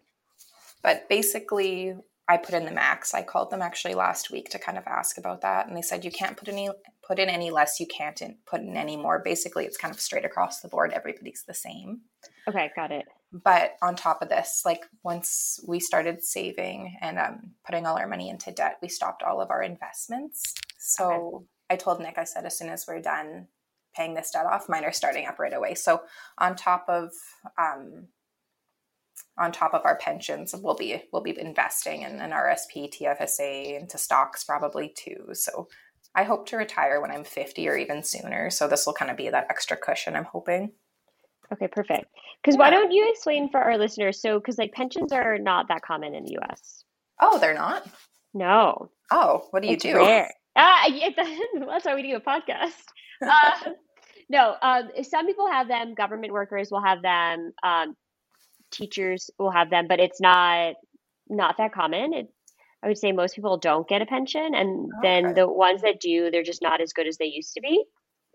But 0.82 1.08
basically, 1.08 1.94
I 2.28 2.36
put 2.36 2.54
in 2.54 2.66
the 2.66 2.70
max. 2.70 3.14
I 3.14 3.22
called 3.22 3.50
them 3.50 3.62
actually 3.62 3.94
last 3.94 4.30
week 4.30 4.50
to 4.50 4.58
kind 4.58 4.76
of 4.76 4.86
ask 4.86 5.18
about 5.18 5.40
that, 5.40 5.66
and 5.66 5.76
they 5.76 5.82
said 5.82 6.04
you 6.04 6.10
can't 6.10 6.36
put 6.36 6.48
any 6.48 6.68
put 7.06 7.18
in 7.18 7.28
any 7.28 7.50
less. 7.50 7.80
You 7.80 7.86
can't 7.86 8.20
in, 8.20 8.36
put 8.46 8.60
in 8.60 8.76
any 8.76 8.96
more. 8.96 9.20
Basically, 9.24 9.64
it's 9.64 9.78
kind 9.78 9.92
of 9.92 10.00
straight 10.00 10.24
across 10.24 10.60
the 10.60 10.68
board. 10.68 10.92
Everybody's 10.92 11.44
the 11.46 11.54
same. 11.54 12.02
Okay, 12.46 12.70
got 12.76 12.92
it. 12.92 13.06
But 13.32 13.76
on 13.82 13.96
top 13.96 14.22
of 14.22 14.28
this, 14.28 14.62
like 14.64 14.82
once 15.02 15.58
we 15.66 15.80
started 15.80 16.22
saving 16.22 16.96
and 17.00 17.18
um, 17.18 17.50
putting 17.64 17.86
all 17.86 17.98
our 17.98 18.06
money 18.06 18.28
into 18.30 18.52
debt, 18.52 18.76
we 18.80 18.88
stopped 18.88 19.22
all 19.22 19.40
of 19.40 19.50
our 19.50 19.62
investments. 19.62 20.54
So 20.78 21.10
okay. 21.10 21.44
I 21.70 21.76
told 21.76 22.00
Nick, 22.00 22.18
I 22.18 22.24
said, 22.24 22.44
as 22.46 22.56
soon 22.56 22.68
as 22.68 22.86
we're 22.86 23.02
done 23.02 23.48
paying 23.98 24.14
this 24.14 24.30
debt 24.30 24.46
off, 24.46 24.68
mine 24.68 24.84
are 24.84 24.92
starting 24.92 25.26
up 25.26 25.38
right 25.38 25.52
away. 25.52 25.74
So 25.74 26.02
on 26.38 26.56
top 26.56 26.86
of 26.88 27.10
um, 27.58 28.06
on 29.36 29.52
top 29.52 29.74
of 29.74 29.82
our 29.84 29.96
pensions, 29.96 30.54
we'll 30.56 30.76
be 30.76 31.02
we'll 31.12 31.22
be 31.22 31.38
investing 31.38 32.02
in 32.02 32.20
an 32.20 32.30
RSP, 32.30 32.92
TFSA, 32.94 33.80
into 33.80 33.98
stocks 33.98 34.44
probably 34.44 34.94
too. 34.96 35.28
So 35.32 35.68
I 36.14 36.24
hope 36.24 36.46
to 36.48 36.56
retire 36.56 37.00
when 37.00 37.10
I'm 37.10 37.24
50 37.24 37.68
or 37.68 37.76
even 37.76 38.02
sooner. 38.02 38.50
So 38.50 38.66
this 38.68 38.86
will 38.86 38.94
kind 38.94 39.10
of 39.10 39.16
be 39.16 39.28
that 39.28 39.46
extra 39.50 39.76
cushion. 39.76 40.16
I'm 40.16 40.24
hoping. 40.24 40.72
Okay, 41.52 41.68
perfect. 41.68 42.06
Because 42.42 42.54
yeah. 42.54 42.58
why 42.58 42.70
don't 42.70 42.92
you 42.92 43.10
explain 43.10 43.50
for 43.50 43.60
our 43.60 43.78
listeners? 43.78 44.20
So, 44.20 44.38
because 44.38 44.58
like 44.58 44.72
pensions 44.72 45.12
are 45.12 45.38
not 45.38 45.68
that 45.68 45.82
common 45.82 46.14
in 46.14 46.24
the 46.24 46.32
U.S. 46.32 46.84
Oh, 47.20 47.38
they're 47.38 47.54
not. 47.54 47.88
No. 48.34 48.90
Oh, 49.10 49.46
what 49.50 49.62
do 49.62 49.68
you 49.68 49.74
it's 49.74 49.82
do? 49.82 49.96
Rare. 49.96 50.30
Ah, 50.56 50.86
yeah, 50.88 51.08
that's 51.66 51.84
why 51.84 51.94
we 51.94 52.02
do 52.02 52.16
a 52.16 52.20
podcast. 52.20 52.72
Uh, 53.22 53.70
no, 54.28 54.56
um, 54.61 54.90
some 55.02 55.26
people 55.26 55.50
have 55.50 55.68
them. 55.68 55.94
Government 55.94 56.32
workers 56.32 56.70
will 56.70 56.82
have 56.82 57.02
them. 57.02 57.52
Um, 57.62 57.94
teachers 58.70 59.30
will 59.38 59.50
have 59.50 59.70
them, 59.70 59.87
but 59.88 60.00
it's 60.00 60.20
not 60.20 60.75
not 61.28 61.56
that 61.58 61.73
common. 61.73 62.12
It, 62.12 62.28
I 62.82 62.88
would 62.88 62.99
say 62.99 63.12
most 63.12 63.35
people 63.35 63.56
don't 63.56 63.88
get 63.88 64.02
a 64.02 64.06
pension, 64.06 64.54
and 64.54 64.90
okay. 64.99 65.25
then 65.25 65.35
the 65.35 65.49
ones 65.49 65.82
that 65.82 66.00
do, 66.00 66.30
they're 66.30 66.42
just 66.42 66.62
not 66.62 66.80
as 66.80 66.92
good 66.92 67.08
as 67.08 67.16
they 67.16 67.26
used 67.26 67.54
to 67.54 67.61
be. 67.61 67.85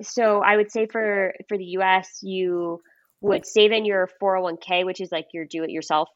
So 0.01 0.41
I 0.41 0.57
would 0.57 0.71
say 0.71 0.87
for 0.87 1.33
for 1.47 1.57
the 1.57 1.65
U.S., 1.77 2.19
you 2.21 2.81
would 3.21 3.45
save 3.45 3.71
in 3.71 3.85
your 3.85 4.09
401k, 4.21 4.85
which 4.85 4.99
is 4.99 5.11
like 5.11 5.27
your 5.33 5.45
do 5.45 5.63
it 5.63 5.69
yourself 5.69 6.09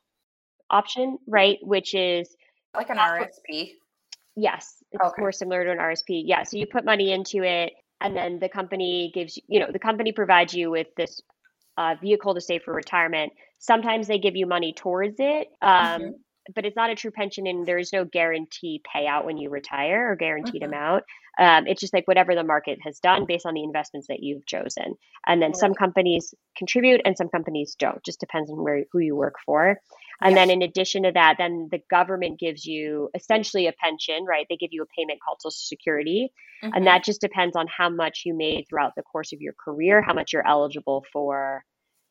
option, 0.69 1.17
right? 1.27 1.57
Which 1.61 1.93
is 1.93 2.35
like 2.75 2.89
an 2.89 2.97
RSP. 2.97 3.71
Yes, 4.35 4.83
it's 4.91 5.03
okay. 5.03 5.21
more 5.21 5.31
similar 5.31 5.63
to 5.63 5.71
an 5.71 5.77
RSP. 5.77 6.23
Yeah, 6.25 6.43
so 6.43 6.57
you 6.57 6.67
put 6.67 6.85
money 6.85 7.11
into 7.11 7.43
it, 7.43 7.73
and 8.01 8.15
then 8.15 8.39
the 8.39 8.49
company 8.49 9.11
gives 9.13 9.37
you, 9.37 9.43
you 9.47 9.59
know, 9.59 9.67
the 9.71 9.79
company 9.79 10.11
provides 10.11 10.53
you 10.53 10.69
with 10.69 10.87
this 10.95 11.21
uh, 11.77 11.95
vehicle 12.01 12.33
to 12.33 12.41
save 12.41 12.63
for 12.63 12.73
retirement. 12.73 13.33
Sometimes 13.59 14.07
they 14.07 14.19
give 14.19 14.35
you 14.35 14.45
money 14.45 14.73
towards 14.73 15.15
it, 15.19 15.47
um, 15.61 16.01
mm-hmm. 16.01 16.09
but 16.55 16.65
it's 16.65 16.75
not 16.75 16.89
a 16.89 16.95
true 16.95 17.11
pension, 17.11 17.47
and 17.47 17.65
there 17.65 17.77
is 17.77 17.93
no 17.93 18.05
guarantee 18.05 18.81
payout 18.95 19.25
when 19.25 19.37
you 19.37 19.49
retire 19.49 20.11
or 20.11 20.15
guaranteed 20.15 20.61
mm-hmm. 20.61 20.73
amount. 20.73 21.03
Um, 21.39 21.67
it's 21.67 21.81
just 21.81 21.93
like 21.93 22.07
whatever 22.07 22.33
the 22.33 22.43
market 22.43 22.79
has 22.83 22.99
done 22.99 23.25
based 23.27 23.45
on 23.45 23.53
the 23.53 23.63
investments 23.63 24.07
that 24.07 24.21
you've 24.21 24.45
chosen. 24.47 24.95
And 25.27 25.39
then 25.39 25.53
some 25.53 25.75
companies 25.75 26.33
contribute 26.57 27.01
and 27.05 27.15
some 27.15 27.29
companies 27.29 27.75
don't. 27.77 28.03
Just 28.03 28.19
depends 28.19 28.49
on 28.49 28.63
where 28.63 28.85
who 28.91 28.99
you 28.99 29.15
work 29.15 29.35
for. 29.45 29.79
And 30.21 30.35
yes. 30.35 30.39
then 30.39 30.49
in 30.49 30.61
addition 30.63 31.03
to 31.03 31.11
that, 31.13 31.35
then 31.37 31.67
the 31.71 31.81
government 31.91 32.39
gives 32.39 32.65
you 32.65 33.09
essentially 33.13 33.67
a 33.67 33.73
pension, 33.73 34.25
right? 34.25 34.47
They 34.49 34.55
give 34.55 34.71
you 34.73 34.81
a 34.81 34.97
payment 34.97 35.19
called 35.23 35.41
Social 35.41 35.51
Security. 35.51 36.31
Mm-hmm. 36.63 36.73
And 36.75 36.87
that 36.87 37.03
just 37.03 37.21
depends 37.21 37.55
on 37.55 37.67
how 37.67 37.89
much 37.89 38.23
you 38.25 38.33
made 38.33 38.65
throughout 38.67 38.93
the 38.95 39.03
course 39.03 39.31
of 39.31 39.41
your 39.41 39.53
career, 39.53 40.01
how 40.01 40.13
much 40.13 40.33
you're 40.33 40.47
eligible 40.47 41.05
for. 41.13 41.63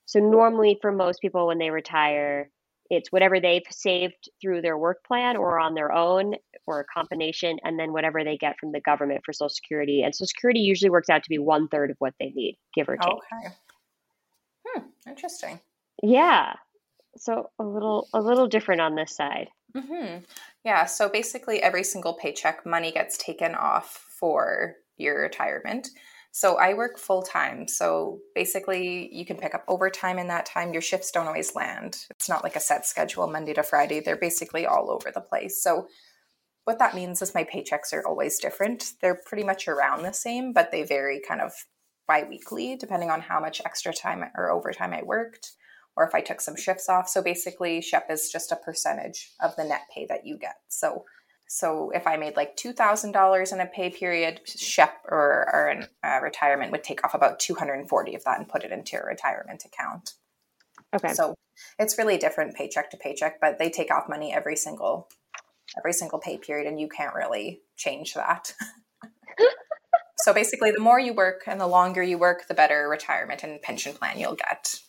So 0.05 0.21
normally 0.21 0.79
for 0.81 0.93
most 0.93 1.21
people 1.21 1.49
when 1.49 1.59
they 1.59 1.71
retire, 1.71 2.49
it's 2.91 3.11
whatever 3.11 3.41
they've 3.41 3.67
saved 3.71 4.31
through 4.41 4.63
their 4.63 4.79
work 4.79 5.05
plan 5.05 5.37
or 5.37 5.59
on 5.59 5.75
their 5.75 5.91
own 5.91 6.35
or 6.69 6.81
a 6.81 6.85
combination, 6.85 7.59
and 7.65 7.79
then 7.79 7.93
whatever 7.93 8.23
they 8.23 8.37
get 8.37 8.57
from 8.61 8.71
the 8.71 8.81
government 8.81 9.23
for 9.25 9.33
Social 9.33 9.49
Security. 9.49 10.03
And 10.03 10.15
Social 10.15 10.29
Security 10.29 10.61
usually 10.61 10.91
works 10.91 11.09
out 11.09 11.25
to 11.25 11.29
be 11.29 11.39
one 11.39 11.67
third 11.67 11.91
of 11.91 11.97
what 11.99 12.15
they 12.21 12.31
need, 12.31 12.57
give 12.75 12.89
or 12.89 12.97
take. 12.97 13.13
Okay. 13.13 13.55
Hmm. 14.67 14.83
Interesting. 15.09 15.61
Yeah. 16.03 16.55
So 17.19 17.51
a 17.59 17.65
little 17.65 18.09
a 18.13 18.21
little 18.21 18.47
different 18.47 18.81
on 18.81 18.95
this 18.95 19.15
side. 19.15 19.49
Mm-hmm. 19.77 20.25
Yeah. 20.65 20.87
So 20.87 21.09
basically, 21.09 21.63
every 21.63 21.85
single 21.85 22.15
paycheck, 22.15 22.65
money 22.65 22.93
gets 22.93 23.19
taken 23.19 23.55
off 23.55 24.07
for 24.19 24.75
your 24.97 25.21
retirement. 25.21 25.89
So 26.33 26.57
I 26.57 26.75
work 26.75 26.99
full 26.99 27.23
time. 27.23 27.67
So 27.67 28.21
basically, 28.35 29.09
you 29.15 29.25
can 29.25 29.37
pick 29.39 29.55
up 29.55 29.65
overtime 29.69 30.19
in 30.19 30.29
that 30.29 30.47
time. 30.47 30.73
Your 30.73 30.83
shifts 30.83 31.11
don't 31.11 31.27
always 31.27 31.55
land. 31.55 32.07
It's 32.11 32.29
not 32.29 32.45
like 32.45 32.57
a 32.57 32.61
set 32.61 32.85
schedule 32.87 33.27
Monday 33.27 33.55
to 33.55 33.63
Friday. 33.63 34.01
They're 34.01 34.17
basically 34.17 34.67
all 34.67 34.91
over 34.91 35.11
the 35.11 35.21
place. 35.23 35.63
So 35.63 35.87
what 36.65 36.79
that 36.79 36.95
means 36.95 37.23
is 37.23 37.35
my 37.35 37.45
paychecks 37.45 37.93
are 37.93 38.07
always 38.07 38.39
different. 38.39 38.93
They're 39.01 39.21
pretty 39.25 39.45
much 39.45 39.69
around 39.69 40.03
the 40.03 40.13
same, 40.13 40.53
but 40.53 40.71
they 40.71 40.83
vary 40.83 41.23
kind 41.27 41.41
of 41.41 41.53
bi-weekly 42.07 42.77
depending 42.77 43.11
on 43.11 43.21
how 43.21 43.41
much 43.41 43.63
extra 43.65 43.93
time 43.93 44.25
or 44.37 44.51
overtime 44.51 44.93
I 44.93 45.03
worked 45.03 45.53
or 45.97 46.07
if 46.07 46.15
I 46.15 46.21
took 46.21 46.41
some 46.41 46.57
shifts 46.57 46.89
off. 46.89 47.09
So 47.09 47.23
basically, 47.23 47.81
SHEP 47.81 48.11
is 48.11 48.31
just 48.31 48.53
a 48.53 48.57
percentage 48.57 49.31
of 49.41 49.57
the 49.57 49.65
net 49.65 49.83
pay 49.95 50.07
that 50.07 50.27
you 50.27 50.37
get. 50.39 50.57
So 50.69 51.05
so 51.49 51.91
if 51.91 52.07
I 52.07 52.17
made 52.17 52.37
like 52.37 52.57
two 52.57 52.73
thousand 52.73 53.13
dollars 53.13 53.53
in 53.53 53.61
a 53.61 53.67
pay 53.67 53.91
period, 53.91 54.41
SHEP 54.47 54.93
or, 55.09 55.49
or 55.53 55.69
an, 55.69 55.87
uh, 56.03 56.19
retirement 56.23 56.73
would 56.73 56.83
take 56.83 57.05
off 57.05 57.15
about 57.15 57.39
two 57.39 57.55
hundred 57.55 57.75
and 57.75 57.89
forty 57.89 58.15
of 58.15 58.25
that 58.25 58.39
and 58.39 58.49
put 58.49 58.65
it 58.65 58.73
into 58.73 58.97
a 58.97 59.05
retirement 59.05 59.65
account. 59.65 60.15
Okay. 60.95 61.13
So 61.15 61.35
it's 61.79 61.99
really 61.99 62.19
different 62.19 62.57
paycheck 62.57 62.91
to 62.91 62.97
paycheck, 62.97 63.41
but 63.41 63.59
they 63.59 63.71
take 63.71 63.93
off 63.93 64.09
money 64.09 64.35
every 64.35 64.57
single 64.57 65.09
every 65.79 65.93
single 65.93 66.19
pay 66.19 66.37
period, 66.37 66.67
and 66.67 66.81
you 66.81 66.89
can't 66.89 67.15
really 67.15 67.61
change 67.77 68.15
that. 68.15 68.53
so 70.19 70.35
basically, 70.35 70.73
the 70.73 70.81
more 70.81 70.99
you 70.99 71.15
work 71.15 71.45
and 71.47 71.61
the 71.61 71.67
longer 71.69 72.03
you 72.03 72.19
work, 72.19 72.49
the 72.49 72.55
better 72.55 72.89
retirement 72.89 73.45
and 73.45 73.63
pension 73.63 73.95
plan 73.95 74.19
you'll 74.19 74.35
get. 74.35 74.81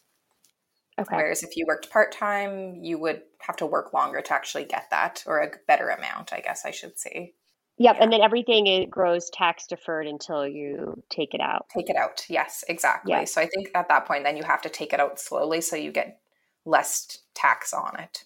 Okay. 1.00 1.16
Whereas 1.16 1.44
if 1.44 1.56
you 1.56 1.66
worked 1.68 1.92
part 1.92 2.12
time, 2.12 2.76
you 2.82 2.98
would 2.98 3.22
have 3.40 3.56
to 3.58 3.66
work 3.66 3.94
longer 3.94 4.22
to 4.22 4.34
actually 4.34 4.66
get 4.66 4.90
that, 4.90 5.24
or 5.28 5.40
a 5.40 5.52
better 5.68 5.90
amount, 5.90 6.34
I 6.34 6.40
guess 6.40 6.66
I 6.66 6.72
should 6.72 6.98
say. 6.98 7.34
Yep, 7.80 7.96
yeah. 7.96 8.04
and 8.04 8.12
then 8.12 8.22
everything 8.22 8.66
it 8.66 8.90
grows 8.90 9.30
tax 9.30 9.68
deferred 9.68 10.08
until 10.08 10.48
you 10.48 11.04
take 11.10 11.36
it 11.36 11.42
out. 11.42 11.68
Take 11.70 11.90
it 11.90 11.96
out. 11.96 12.26
Yes, 12.28 12.64
exactly. 12.68 13.12
Yeah. 13.12 13.26
So 13.26 13.42
I 13.42 13.46
think 13.46 13.70
at 13.76 13.88
that 13.90 14.08
point, 14.08 14.24
then 14.24 14.38
you 14.38 14.44
have 14.44 14.64
to 14.64 14.70
take 14.70 14.94
it 14.94 15.00
out 15.00 15.20
slowly, 15.20 15.62
so 15.62 15.76
you 15.76 15.92
get 15.92 16.20
less 16.66 17.20
tax 17.36 17.74
on 17.74 18.00
it. 18.00 18.24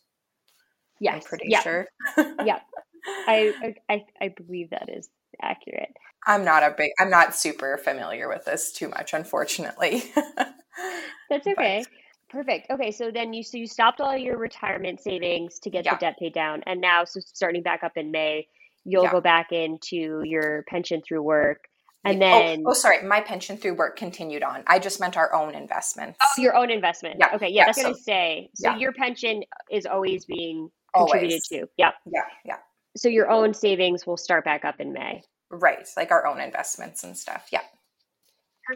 Yes, 1.02 1.16
I'm 1.16 1.22
pretty 1.22 1.48
yep. 1.50 1.64
sure. 1.64 1.88
yeah, 2.18 2.60
I, 3.06 3.74
I 3.90 4.06
I 4.22 4.28
believe 4.30 4.70
that 4.70 4.88
is 4.88 5.10
accurate. 5.42 5.94
I'm 6.26 6.46
not 6.46 6.64
a 6.64 6.74
big, 6.78 6.92
I'm 7.00 7.10
not 7.10 7.36
super 7.36 7.78
familiar 7.78 8.30
with 8.30 8.46
this 8.46 8.72
too 8.72 8.88
much, 8.90 9.14
unfortunately. 9.14 10.04
That's 11.30 11.48
okay. 11.48 11.84
But, 11.84 12.01
Perfect. 12.32 12.72
Okay, 12.72 12.92
so 12.92 13.12
then 13.12 13.34
you 13.34 13.44
so 13.44 13.58
you 13.58 13.68
stopped 13.68 14.00
all 14.00 14.16
your 14.16 14.38
retirement 14.38 15.02
savings 15.02 15.60
to 15.60 15.70
get 15.70 15.84
yeah. 15.84 15.96
the 15.96 16.00
debt 16.00 16.18
paid 16.18 16.34
down, 16.34 16.64
and 16.66 16.80
now 16.80 17.04
so 17.04 17.20
starting 17.20 17.62
back 17.62 17.84
up 17.84 17.98
in 17.98 18.10
May, 18.12 18.48
you'll 18.86 19.04
yeah. 19.04 19.12
go 19.12 19.20
back 19.20 19.52
into 19.52 20.22
your 20.24 20.64
pension 20.68 21.02
through 21.06 21.22
work, 21.24 21.66
and. 22.06 22.18
Oh, 22.18 22.20
then 22.20 22.64
oh, 22.66 22.72
oh, 22.72 22.74
sorry, 22.74 23.04
my 23.04 23.20
pension 23.20 23.58
through 23.58 23.74
work 23.74 23.98
continued 23.98 24.44
on. 24.44 24.64
I 24.66 24.80
just 24.80 25.02
meant 25.02 25.18
our 25.18 25.34
own 25.34 25.56
investments. 25.56 26.20
Oh, 26.24 26.42
your 26.42 26.56
own 26.56 26.72
investment. 26.72 27.18
Yeah. 27.20 27.36
Okay. 27.36 27.50
Yeah, 27.50 27.66
that's 27.66 27.82
so, 27.82 27.90
gonna 27.90 27.96
say. 27.96 28.50
So 28.56 28.76
your 28.76 28.94
pension 28.94 29.44
is 29.70 29.86
always 29.86 30.24
being 30.24 30.70
contributed 30.96 31.42
always. 31.52 31.64
to. 31.66 31.70
Yeah. 31.78 31.92
Yeah. 32.06 32.22
Yeah. 32.46 32.58
So 32.96 33.10
your 33.10 33.30
own 33.30 33.54
savings 33.54 34.08
will 34.08 34.18
start 34.18 34.46
back 34.46 34.64
up 34.64 34.80
in 34.80 34.94
May. 34.94 35.24
Right, 35.50 35.86
like 35.98 36.12
our 36.12 36.26
own 36.26 36.40
investments 36.40 37.04
and 37.04 37.18
stuff. 37.18 37.50
Yeah. 37.52 37.62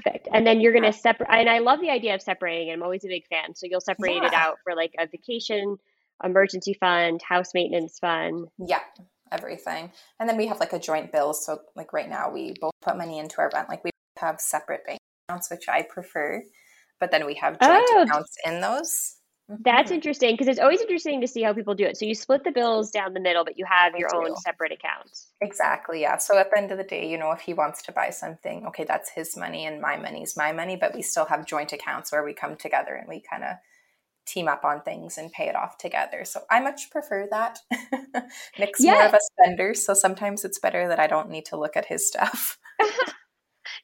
Perfect. 0.04 0.28
And 0.34 0.46
then 0.46 0.62
you're 0.62 0.74
going 0.74 0.84
to 0.84 0.94
separate. 0.94 1.30
And 1.30 1.50
I 1.50 1.60
love 1.60 1.80
the 1.80 1.90
idea 1.90 2.16
of 2.16 2.22
separating. 2.22 2.72
I'm 2.72 2.84
always 2.84 3.04
a 3.06 3.08
big 3.08 3.26
fan. 3.28 3.56
So 3.56 3.68
you'll 3.70 3.82
separate 3.82 4.18
yeah. 4.18 4.28
it 4.28 4.34
out 4.34 4.58
for 4.64 4.76
like 4.76 4.94
a 5.00 5.08
vacation, 5.08 5.78
emergency 6.24 6.76
fund, 6.80 7.22
house 7.22 7.54
maintenance 7.54 8.00
fund. 8.00 8.48
Yeah, 8.58 8.82
everything. 9.32 9.92
And 10.20 10.28
then 10.28 10.38
we 10.38 10.48
have 10.48 10.60
like 10.60 10.74
a 10.74 10.80
joint 10.80 11.12
bill. 11.12 11.34
So 11.34 11.60
like 11.76 11.94
right 11.94 12.10
now, 12.10 12.32
we 12.32 12.54
both 12.60 12.74
put 12.82 12.98
money 12.98 13.20
into 13.20 13.40
our 13.40 13.50
rent. 13.54 13.70
Like 13.70 13.84
we 13.84 13.92
have 14.18 14.42
separate 14.42 14.86
bank 14.86 15.00
accounts, 15.28 15.50
which 15.50 15.70
I 15.70 15.84
prefer. 15.84 16.44
But 17.00 17.12
then 17.12 17.26
we 17.26 17.36
have 17.36 17.60
joint 17.60 17.86
oh, 17.90 18.04
accounts 18.04 18.36
in 18.46 18.62
those. 18.62 19.18
That's 19.48 19.92
interesting 19.92 20.34
because 20.34 20.48
it's 20.48 20.60
always 20.60 20.82
interesting 20.82 21.22
to 21.22 21.28
see 21.28 21.44
how 21.44 21.54
people 21.54 21.76
do 21.76 21.86
it. 21.86 21.98
So 21.98 22.06
you 22.06 22.16
split 22.16 22.44
the 22.44 22.52
bills 22.52 22.90
down 22.90 23.14
the 23.14 23.20
middle, 23.20 23.44
but 23.46 23.60
you 23.60 23.66
have 23.66 23.94
your 23.96 24.10
own 24.16 24.36
separate 24.38 24.72
accounts. 24.72 25.32
Exactly. 25.40 26.02
Yeah. 26.02 26.18
So 26.18 26.38
at 26.40 26.50
the 26.50 26.58
end 26.58 26.72
of 26.72 26.80
the 26.80 26.84
day, 26.84 27.08
you 27.08 27.18
know, 27.20 27.32
if 27.32 27.42
he 27.42 27.54
wants 27.54 27.84
to 27.84 27.92
buy 27.92 28.10
something, 28.10 28.66
okay, 28.68 28.86
that's 28.86 29.12
his 29.12 29.38
money 29.38 29.66
and 29.66 29.80
my 29.80 29.98
money's 29.98 30.36
my 30.36 30.52
money, 30.52 30.76
but 30.76 30.96
we 30.96 31.04
still 31.04 31.26
have 31.26 31.46
joint 31.46 31.74
accounts 31.74 32.12
where 32.12 32.24
we 32.24 32.34
come 32.34 32.56
together 32.56 32.96
and 32.96 33.08
we 33.08 33.22
kind 33.22 33.44
of 33.44 33.58
team 34.26 34.48
up 34.48 34.66
on 34.66 34.82
things 34.82 35.20
and 35.20 35.32
pay 35.32 35.48
it 35.48 35.56
off 35.56 35.78
together. 35.78 36.26
So 36.26 36.42
I 36.50 36.60
much 36.60 36.90
prefer 36.90 37.28
that. 37.30 37.60
Nick's 38.60 38.84
yeah. 38.84 38.94
more 38.94 39.06
of 39.06 39.14
a 39.14 39.20
spender, 39.22 39.76
so 39.76 39.94
sometimes 39.94 40.44
it's 40.44 40.58
better 40.58 40.88
that 40.88 41.00
I 41.00 41.06
don't 41.06 41.30
need 41.30 41.46
to 41.46 41.58
look 41.58 41.78
at 41.78 41.86
his 41.86 42.08
stuff. 42.08 42.58
so 42.82 42.88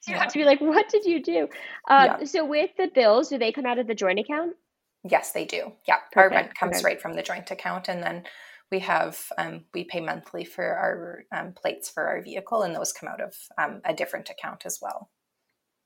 you 0.07 0.15
yeah. 0.15 0.23
have 0.23 0.33
to 0.33 0.39
be 0.39 0.45
like, 0.45 0.59
what 0.59 0.89
did 0.89 1.05
you 1.05 1.21
do? 1.21 1.43
Um, 1.87 2.05
yeah. 2.05 2.23
So 2.23 2.45
with 2.45 2.71
the 2.77 2.89
bills, 2.93 3.29
do 3.29 3.37
they 3.37 3.51
come 3.51 3.67
out 3.67 3.77
of 3.77 3.85
the 3.85 3.93
joint 3.93 4.17
account? 4.17 4.55
Yes, 5.03 5.31
they 5.31 5.45
do. 5.45 5.73
Yeah, 5.87 5.97
Perfect. 6.11 6.17
our 6.17 6.29
rent 6.29 6.55
comes 6.55 6.77
okay. 6.77 6.85
right 6.85 7.01
from 7.01 7.13
the 7.13 7.23
joint 7.23 7.49
account, 7.49 7.89
and 7.89 8.03
then 8.03 8.23
we 8.71 8.79
have 8.79 9.19
um, 9.37 9.65
we 9.73 9.83
pay 9.83 9.99
monthly 9.99 10.45
for 10.45 10.63
our 10.63 11.23
um, 11.35 11.53
plates 11.53 11.89
for 11.89 12.07
our 12.07 12.21
vehicle, 12.21 12.61
and 12.63 12.75
those 12.75 12.93
come 12.93 13.09
out 13.09 13.21
of 13.21 13.35
um, 13.57 13.81
a 13.83 13.93
different 13.93 14.29
account 14.29 14.63
as 14.65 14.79
well. 14.81 15.09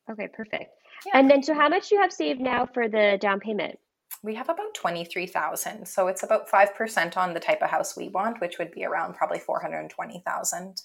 Okay, 0.10 0.28
perfect. 0.28 0.72
Yeah. 1.06 1.20
And 1.20 1.30
then, 1.30 1.44
so 1.44 1.54
how 1.54 1.70
much 1.70 1.90
do 1.90 1.96
you 1.96 2.02
have 2.02 2.12
saved 2.12 2.40
now 2.40 2.66
for 2.66 2.88
the 2.88 3.18
down 3.20 3.40
payment? 3.40 3.80
We 4.22 4.36
have 4.36 4.50
about 4.50 4.74
twenty 4.74 5.06
three 5.06 5.28
thousand, 5.28 5.88
so 5.88 6.08
it's 6.08 6.24
about 6.24 6.50
five 6.50 6.76
percent 6.76 7.18
on 7.18 7.34
the 7.34 7.40
type 7.40 7.62
of 7.62 7.70
house 7.70 7.98
we 7.98 8.10
want, 8.10 8.42
which 8.42 8.60
would 8.60 8.72
be 8.72 8.86
around 8.86 9.16
probably 9.16 9.40
four 9.40 9.60
hundred 9.60 9.90
twenty 9.90 10.22
thousand. 10.26 10.82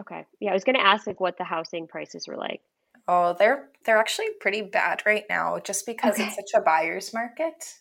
Okay, 0.00 0.24
yeah, 0.40 0.50
I 0.50 0.54
was 0.54 0.64
going 0.64 0.76
to 0.76 0.86
ask 0.86 1.06
like 1.06 1.20
what 1.20 1.36
the 1.36 1.44
housing 1.44 1.86
prices 1.86 2.26
were 2.26 2.36
like. 2.36 2.62
Oh, 3.12 3.34
they're 3.36 3.68
they're 3.84 3.98
actually 3.98 4.28
pretty 4.40 4.62
bad 4.62 5.02
right 5.04 5.24
now, 5.28 5.58
just 5.58 5.84
because 5.84 6.14
okay. 6.14 6.26
it's 6.26 6.36
such 6.36 6.50
a 6.54 6.60
buyer's 6.60 7.12
market, 7.12 7.74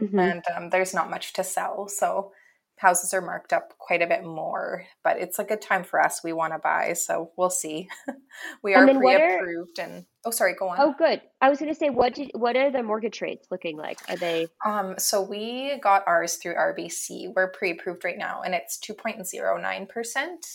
mm-hmm. 0.00 0.16
and 0.16 0.42
um, 0.54 0.70
there's 0.70 0.94
not 0.94 1.10
much 1.10 1.32
to 1.32 1.42
sell. 1.42 1.88
So 1.88 2.30
houses 2.76 3.12
are 3.12 3.20
marked 3.20 3.52
up 3.52 3.74
quite 3.78 4.00
a 4.00 4.06
bit 4.06 4.24
more, 4.24 4.84
but 5.02 5.18
it's 5.18 5.40
a 5.40 5.44
good 5.44 5.60
time 5.60 5.82
for 5.82 6.00
us. 6.00 6.22
We 6.22 6.32
want 6.32 6.52
to 6.52 6.60
buy, 6.60 6.92
so 6.92 7.32
we'll 7.36 7.50
see. 7.50 7.88
we 8.62 8.74
are 8.74 8.86
pre-approved, 8.86 9.80
are... 9.80 9.82
and 9.82 10.04
oh, 10.24 10.30
sorry, 10.30 10.54
go 10.54 10.68
on. 10.68 10.76
Oh, 10.78 10.94
good. 10.96 11.20
I 11.40 11.50
was 11.50 11.58
going 11.58 11.72
to 11.72 11.78
say, 11.78 11.90
what 11.90 12.14
did 12.14 12.30
what 12.34 12.56
are 12.56 12.70
the 12.70 12.84
mortgage 12.84 13.20
rates 13.20 13.48
looking 13.50 13.76
like? 13.76 13.98
Are 14.08 14.16
they? 14.16 14.46
Um, 14.64 14.94
so 14.98 15.20
we 15.20 15.80
got 15.82 16.04
ours 16.06 16.36
through 16.36 16.54
RBC. 16.54 17.32
We're 17.34 17.50
pre-approved 17.50 18.04
right 18.04 18.18
now, 18.18 18.42
and 18.42 18.54
it's 18.54 18.78
two 18.78 18.94
point 18.94 19.26
zero 19.26 19.60
nine 19.60 19.86
percent. 19.86 20.46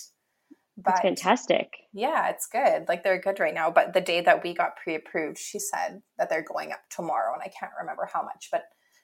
But 0.83 0.91
That's 0.91 1.01
fantastic. 1.01 1.73
Yeah, 1.93 2.29
it's 2.29 2.47
good. 2.47 2.87
Like 2.87 3.03
they're 3.03 3.19
good 3.19 3.39
right 3.39 3.53
now. 3.53 3.69
But 3.69 3.93
the 3.93 4.01
day 4.01 4.21
that 4.21 4.43
we 4.43 4.53
got 4.53 4.77
pre-approved, 4.77 5.37
she 5.37 5.59
said 5.59 6.01
that 6.17 6.29
they're 6.29 6.43
going 6.43 6.71
up 6.71 6.81
tomorrow, 6.89 7.33
and 7.33 7.41
I 7.41 7.51
can't 7.57 7.71
remember 7.79 8.09
how 8.11 8.23
much. 8.23 8.49
But 8.51 8.63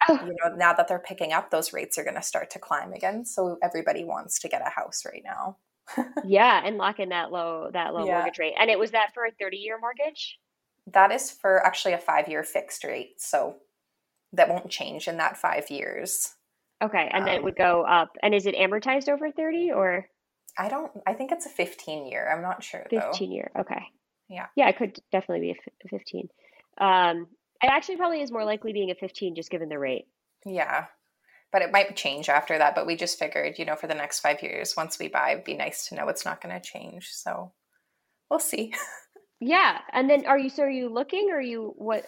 oh. 0.10 0.20
you 0.26 0.36
know, 0.44 0.56
now 0.56 0.74
that 0.74 0.88
they're 0.88 1.00
picking 1.00 1.34
up, 1.34 1.52
those 1.52 1.74
rates 1.74 1.98
are 1.98 2.04
going 2.04 2.16
to 2.16 2.22
start 2.22 2.50
to 2.52 2.60
climb 2.60 2.94
again. 2.94 3.26
So 3.26 3.58
everybody 3.62 4.04
wants 4.04 4.40
to 4.40 4.50
get 4.50 4.66
a 4.66 4.70
house 4.70 5.04
right 5.06 5.22
now. 5.24 5.58
yeah, 6.26 6.62
and 6.66 6.78
lock 6.78 7.00
in 7.00 7.10
that 7.10 7.32
low 7.32 7.70
that 7.72 7.94
low 7.94 8.06
yeah. 8.06 8.20
mortgage 8.20 8.40
rate. 8.40 8.54
And 8.60 8.70
it 8.70 8.80
was 8.80 8.92
that 8.92 9.14
for 9.14 9.26
a 9.26 9.32
thirty 9.32 9.58
year 9.58 9.78
mortgage. 9.80 10.40
That 10.94 11.12
is 11.12 11.32
for 11.32 11.66
actually 11.66 11.94
a 11.94 12.00
five 12.00 12.28
year 12.28 12.44
fixed 12.44 12.84
rate. 12.84 13.22
So 13.22 13.58
that 14.34 14.50
won't 14.50 14.70
change 14.70 15.08
in 15.08 15.18
that 15.18 15.38
five 15.38 15.70
years. 15.70 16.34
Okay, 16.82 17.10
and 17.12 17.24
um, 17.24 17.26
then 17.26 17.36
it 17.36 17.44
would 17.44 17.56
go 17.56 17.84
up. 17.84 18.18
And 18.22 18.34
is 18.34 18.46
it 18.46 18.56
amortized 18.56 19.10
over 19.10 19.32
thirty 19.32 19.72
or? 19.72 20.08
I 20.58 20.70
don't. 20.70 20.92
I 21.06 21.14
think 21.14 21.32
it's 21.32 21.46
a 21.46 21.50
15 21.50 22.08
year. 22.08 22.28
I'm 22.32 22.42
not 22.42 22.64
sure. 22.64 22.86
15 22.90 23.00
though. 23.00 23.34
year. 23.34 23.52
Okay. 23.60 23.82
Yeah. 24.30 24.48
Yeah, 24.56 24.70
it 24.70 24.78
could 24.78 25.00
definitely 25.12 25.54
be 25.54 25.60
a 25.86 25.90
15. 25.90 26.28
Um, 26.80 27.28
it 27.62 27.68
actually 27.68 27.98
probably 27.98 28.22
is 28.22 28.32
more 28.32 28.44
likely 28.44 28.74
being 28.74 28.92
a 28.92 28.96
15 28.96 29.36
just 29.36 29.50
given 29.50 29.70
the 29.70 29.80
rate. 29.80 30.06
Yeah. 30.46 30.86
But 31.52 31.62
it 31.62 31.72
might 31.72 31.96
change 31.96 32.30
after 32.30 32.58
that. 32.58 32.76
But 32.76 32.86
we 32.86 32.96
just 32.96 33.18
figured, 33.18 33.58
you 33.58 33.66
know, 33.66 33.76
for 33.76 33.88
the 33.88 33.96
next 33.96 34.20
five 34.20 34.44
years, 34.44 34.76
once 34.76 35.00
we 35.00 35.08
buy, 35.08 35.32
it'd 35.32 35.46
be 35.46 35.56
nice 35.56 35.88
to 35.88 35.96
know 35.96 36.08
it's 36.10 36.26
not 36.26 36.42
going 36.42 36.54
to 36.54 36.62
change. 36.62 37.10
So 37.12 37.54
we'll 38.30 38.40
see. 38.40 38.74
yeah. 39.40 39.80
And 39.94 40.10
then 40.10 40.26
are 40.26 40.38
you, 40.38 40.50
so 40.50 40.64
are 40.64 40.70
you 40.70 40.90
looking 40.90 41.30
or 41.32 41.38
are 41.38 41.42
you, 41.42 41.74
what? 41.78 42.06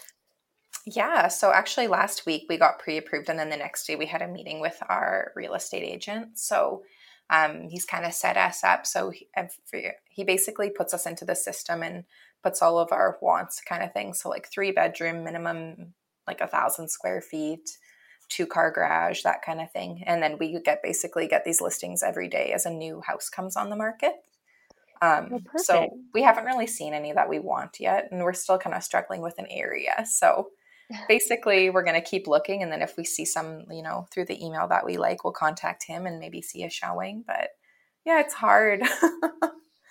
Yeah. 0.86 1.30
So 1.30 1.52
actually, 1.52 1.88
last 1.88 2.26
week 2.26 2.46
we 2.50 2.58
got 2.58 2.80
pre 2.80 2.98
approved. 2.98 3.30
And 3.30 3.40
then 3.40 3.50
the 3.50 3.58
next 3.58 3.88
day 3.88 3.96
we 3.96 4.06
had 4.06 4.22
a 4.22 4.28
meeting 4.28 4.60
with 4.60 4.78
our 4.88 5.32
real 5.36 5.54
estate 5.54 5.84
agent. 5.84 6.38
So 6.38 6.84
um, 7.30 7.70
he's 7.70 7.86
kind 7.86 8.06
of 8.06 8.14
set 8.14 8.38
us 8.38 8.64
up. 8.64 8.86
So 8.86 9.12
he, 9.12 9.28
he 10.10 10.24
basically 10.24 10.70
puts 10.70 10.94
us 10.94 11.06
into 11.06 11.26
the 11.26 11.36
system 11.36 11.84
and 11.84 12.06
puts 12.44 12.62
all 12.62 12.80
of 12.80 12.92
our 12.92 13.18
wants 13.22 13.62
kind 13.62 13.84
of 13.84 13.94
thing. 13.94 14.14
So 14.14 14.30
like 14.30 14.48
three 14.50 14.72
bedroom 14.72 15.24
minimum, 15.24 15.94
like 16.28 16.42
a 16.42 16.48
thousand 16.48 16.90
square 16.90 17.22
feet, 17.22 17.78
two 18.30 18.46
car 18.46 18.72
garage, 18.72 19.24
that 19.24 19.42
kind 19.44 19.62
of 19.62 19.72
thing. 19.72 20.04
And 20.06 20.24
then 20.24 20.38
we 20.40 20.60
get 20.62 20.82
basically 20.84 21.28
get 21.28 21.44
these 21.44 21.62
listings 21.62 22.04
every 22.04 22.28
day 22.28 22.52
as 22.54 22.66
a 22.66 22.72
new 22.72 23.02
house 23.02 23.30
comes 23.30 23.56
on 23.56 23.70
the 23.70 23.76
market. 23.76 24.14
Um, 25.02 25.30
oh, 25.32 25.40
so 25.58 25.88
we 26.14 26.24
haven't 26.24 26.46
really 26.46 26.68
seen 26.68 26.94
any 26.94 27.14
that 27.14 27.30
we 27.30 27.40
want 27.40 27.78
yet, 27.80 28.10
and 28.12 28.22
we're 28.22 28.34
still 28.34 28.58
kind 28.58 28.76
of 28.76 28.84
struggling 28.84 29.22
with 29.22 29.36
an 29.38 29.48
area. 29.50 30.06
So 30.06 30.50
basically 31.08 31.70
we're 31.70 31.84
going 31.84 32.02
to 32.02 32.10
keep 32.10 32.28
looking 32.28 32.64
and 32.64 32.72
then 32.72 32.82
if 32.82 32.98
we 32.98 33.04
see 33.04 33.26
some 33.26 33.66
you 33.72 33.84
know 33.84 34.08
through 34.12 34.26
the 34.26 34.44
email 34.44 34.68
that 34.68 34.86
we 34.86 34.98
like 34.98 35.24
we'll 35.24 35.34
contact 35.34 35.84
him 35.86 36.06
and 36.06 36.20
maybe 36.20 36.42
see 36.42 36.64
a 36.64 36.70
showing 36.70 37.24
but 37.26 37.50
yeah 38.06 38.20
it's 38.20 38.34
hard. 38.34 38.82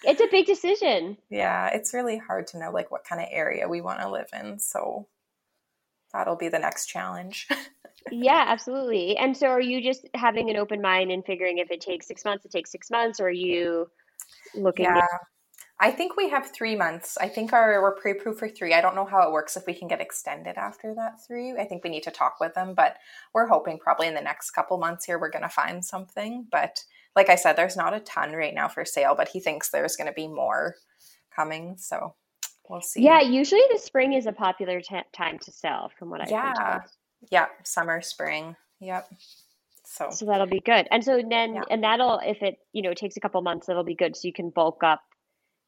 It's 0.05 0.21
a 0.21 0.29
big 0.31 0.47
decision. 0.47 1.19
Yeah 1.29 1.71
it's 1.75 1.93
really 1.93 2.19
hard 2.19 2.47
to 2.49 2.59
know 2.59 2.71
like 2.71 2.91
what 2.93 3.05
kind 3.05 3.21
of 3.21 3.27
area 3.33 3.69
we 3.69 3.81
want 3.81 4.01
to 4.01 4.09
live 4.09 4.29
in 4.33 4.61
so 4.61 5.09
that'll 6.13 6.37
be 6.37 6.49
the 6.49 6.59
next 6.59 6.87
challenge. 6.87 7.49
Yeah 8.13 8.45
absolutely 8.47 9.17
and 9.17 9.37
so 9.37 9.49
are 9.49 9.61
you 9.61 9.83
just 9.83 10.07
having 10.15 10.49
an 10.49 10.57
open 10.57 10.81
mind 10.81 11.11
and 11.11 11.23
figuring 11.27 11.59
if 11.59 11.71
it 11.71 11.81
takes 11.81 12.07
six 12.07 12.25
months 12.25 12.45
it 12.45 12.53
takes 12.53 12.71
six 12.71 12.91
months 12.91 13.21
or 13.21 13.27
are 13.27 13.31
you 13.31 13.91
looking 14.55 14.87
yeah. 14.87 15.05
I 15.81 15.93
think 15.93 16.17
we 16.17 16.29
have 16.31 16.51
three 16.51 16.75
months. 16.75 17.17
I 17.21 17.29
think 17.29 17.53
our 17.53 17.81
we're 17.81 17.95
pre-approved 17.95 18.38
for 18.38 18.49
three. 18.49 18.75
I 18.75 18.81
don't 18.81 18.97
know 18.97 19.05
how 19.05 19.23
it 19.23 19.33
works 19.33 19.57
if 19.57 19.64
we 19.67 19.75
can 19.75 19.87
get 19.87 20.01
extended 20.01 20.57
after 20.57 20.93
that 20.95 21.25
three. 21.25 21.53
I 21.53 21.64
think 21.64 21.85
we 21.85 21.91
need 21.91 22.03
to 22.03 22.11
talk 22.11 22.37
with 22.41 22.55
them, 22.55 22.75
but 22.75 22.97
we're 23.33 23.47
hoping 23.47 23.79
probably 23.79 24.09
in 24.09 24.14
the 24.14 24.21
next 24.21 24.51
couple 24.51 24.79
months 24.79 25.05
here 25.05 25.21
we're 25.21 25.31
going 25.31 25.43
to 25.43 25.49
find 25.49 25.85
something. 25.85 26.47
But 26.51 26.85
like 27.14 27.29
I 27.29 27.37
said, 27.37 27.55
there's 27.55 27.77
not 27.77 27.95
a 27.95 28.01
ton 28.01 28.33
right 28.33 28.55
now 28.55 28.67
for 28.67 28.85
sale, 28.85 29.14
but 29.17 29.29
he 29.29 29.38
thinks 29.38 29.71
there's 29.71 29.95
going 29.95 30.09
to 30.09 30.12
be 30.12 30.27
more 30.27 30.75
coming. 31.35 31.77
So 31.79 32.14
we'll 32.69 32.81
see. 32.81 33.03
Yeah, 33.03 33.21
usually 33.21 33.62
the 33.73 33.79
spring 33.79 34.14
is 34.14 34.27
a 34.27 34.33
popular 34.33 34.81
t- 34.81 34.97
time 35.12 35.38
to 35.41 35.53
sell, 35.53 35.93
from 35.97 36.11
what 36.11 36.23
I've 36.23 36.31
yeah, 36.31 36.81
yeah, 37.31 37.47
summer, 37.62 38.01
spring. 38.01 38.57
Yep. 38.81 39.09
So 39.85 40.09
so 40.11 40.27
that'll 40.27 40.47
be 40.47 40.61
good. 40.61 40.87
And 40.91 41.05
so 41.05 41.23
then 41.29 41.55
yeah. 41.55 41.62
and 41.71 41.83
that'll 41.83 42.19
if 42.19 42.43
it 42.43 42.59
you 42.73 42.83
know 42.83 42.95
takes 42.95 43.17
a 43.17 43.21
couple 43.21 43.41
months, 43.43 43.69
that'll 43.69 43.85
be 43.85 43.95
good. 43.95 44.17
So 44.17 44.27
you 44.27 44.35
can 44.35 44.51
bulk 44.51 44.83
up 44.83 45.01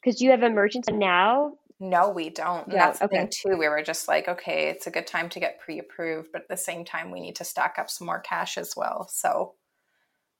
because 0.03 0.21
you 0.21 0.31
have 0.31 0.43
emergency 0.43 0.93
now. 0.93 1.55
No, 1.79 2.11
we 2.11 2.29
don't. 2.29 2.69
Yeah, 2.69 2.87
that's 2.87 3.01
okay. 3.01 3.17
the 3.17 3.21
thing 3.23 3.31
too. 3.31 3.59
We 3.59 3.69
were 3.69 3.83
just 3.83 4.07
like, 4.07 4.29
okay, 4.29 4.69
it's 4.69 4.87
a 4.87 4.91
good 4.91 5.07
time 5.07 5.31
to 5.31 5.41
get 5.41 5.61
pre-approved, 5.61 6.31
but 6.33 6.43
at 6.43 6.49
the 6.49 6.57
same 6.57 6.85
time, 6.85 7.11
we 7.11 7.21
need 7.21 7.37
to 7.37 7.45
stack 7.45 7.77
up 7.79 7.89
some 7.89 8.07
more 8.07 8.21
cash 8.21 8.59
as 8.59 8.75
well. 8.77 9.09
So, 9.11 9.55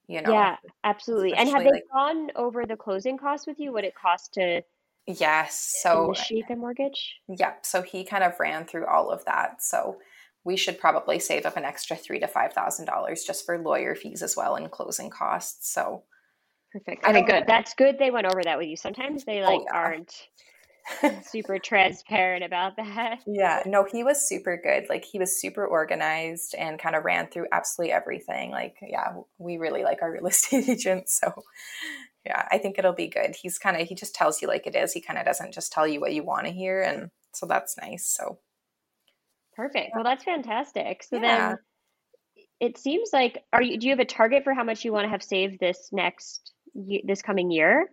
you 0.07 0.21
know. 0.21 0.31
Yeah, 0.31 0.57
absolutely. 0.83 1.33
And 1.33 1.49
have 1.49 1.63
they 1.63 1.71
like, 1.71 1.83
gone 1.91 2.29
over 2.35 2.67
the 2.67 2.75
closing 2.75 3.17
costs 3.17 3.47
with 3.47 3.59
you? 3.59 3.73
What 3.73 3.83
it 3.83 3.95
cost 3.95 4.35
to 4.35 4.61
Yes. 5.07 5.79
So 5.81 6.05
initiate 6.05 6.47
the 6.47 6.55
mortgage? 6.55 7.15
Yep. 7.27 7.65
So 7.65 7.81
he 7.81 8.03
kind 8.03 8.23
of 8.23 8.39
ran 8.39 8.65
through 8.65 8.85
all 8.85 9.09
of 9.09 9.25
that. 9.25 9.63
So 9.63 9.97
we 10.43 10.57
should 10.57 10.79
probably 10.79 11.19
save 11.19 11.45
up 11.45 11.57
an 11.57 11.65
extra 11.65 11.95
three 11.95 12.19
to 12.19 12.27
five 12.27 12.53
thousand 12.53 12.85
dollars 12.85 13.23
just 13.23 13.45
for 13.45 13.57
lawyer 13.57 13.95
fees 13.95 14.21
as 14.21 14.35
well 14.35 14.55
and 14.55 14.69
closing 14.71 15.09
costs. 15.09 15.71
So 15.73 16.03
Perfect. 16.71 17.05
Okay, 17.05 17.21
good. 17.23 17.43
That's 17.47 17.73
good. 17.73 17.97
They 17.99 18.11
went 18.11 18.27
over 18.27 18.41
that 18.43 18.57
with 18.57 18.67
you. 18.67 18.77
Sometimes 18.77 19.25
they 19.25 19.41
oh, 19.41 19.45
like 19.45 19.59
oh, 19.59 19.65
yeah. 19.65 19.77
aren't 19.77 20.13
super 21.23 21.59
transparent 21.59 22.43
about 22.43 22.75
that. 22.77 23.19
Yeah, 23.27 23.61
no, 23.65 23.85
he 23.89 24.03
was 24.03 24.27
super 24.27 24.59
good. 24.61 24.87
Like 24.89 25.05
he 25.05 25.19
was 25.19 25.39
super 25.39 25.65
organized 25.65 26.55
and 26.57 26.79
kind 26.79 26.95
of 26.95 27.03
ran 27.03 27.27
through 27.27 27.47
absolutely 27.51 27.93
everything. 27.93 28.51
Like, 28.51 28.77
yeah, 28.81 29.13
we 29.37 29.57
really 29.57 29.83
like 29.83 30.01
our 30.01 30.11
real 30.11 30.25
estate 30.27 30.69
agent. 30.69 31.09
So, 31.09 31.31
yeah, 32.25 32.47
I 32.51 32.57
think 32.57 32.77
it'll 32.77 32.93
be 32.93 33.07
good. 33.07 33.35
He's 33.35 33.57
kind 33.57 33.79
of 33.79 33.87
he 33.87 33.95
just 33.95 34.15
tells 34.15 34.41
you 34.41 34.47
like 34.47 34.67
it 34.67 34.75
is. 34.75 34.93
He 34.93 35.01
kind 35.01 35.19
of 35.19 35.25
doesn't 35.25 35.53
just 35.53 35.71
tell 35.71 35.87
you 35.87 35.99
what 35.99 36.13
you 36.13 36.23
want 36.23 36.45
to 36.45 36.53
hear, 36.53 36.81
and 36.81 37.09
so 37.33 37.45
that's 37.45 37.77
nice. 37.81 38.07
So, 38.07 38.39
perfect. 39.55 39.91
Well, 39.95 40.03
that's 40.03 40.23
fantastic. 40.23 41.03
So 41.03 41.17
yeah. 41.17 41.49
then, 41.49 41.57
it 42.59 42.77
seems 42.77 43.09
like 43.11 43.43
are 43.51 43.61
you? 43.61 43.77
Do 43.77 43.87
you 43.87 43.91
have 43.91 43.99
a 43.99 44.05
target 44.05 44.43
for 44.43 44.53
how 44.53 44.63
much 44.63 44.85
you 44.85 44.93
want 44.93 45.05
to 45.05 45.09
have 45.09 45.23
saved 45.23 45.59
this 45.59 45.89
next 45.91 46.53
this 46.73 47.21
coming 47.21 47.51
year? 47.51 47.89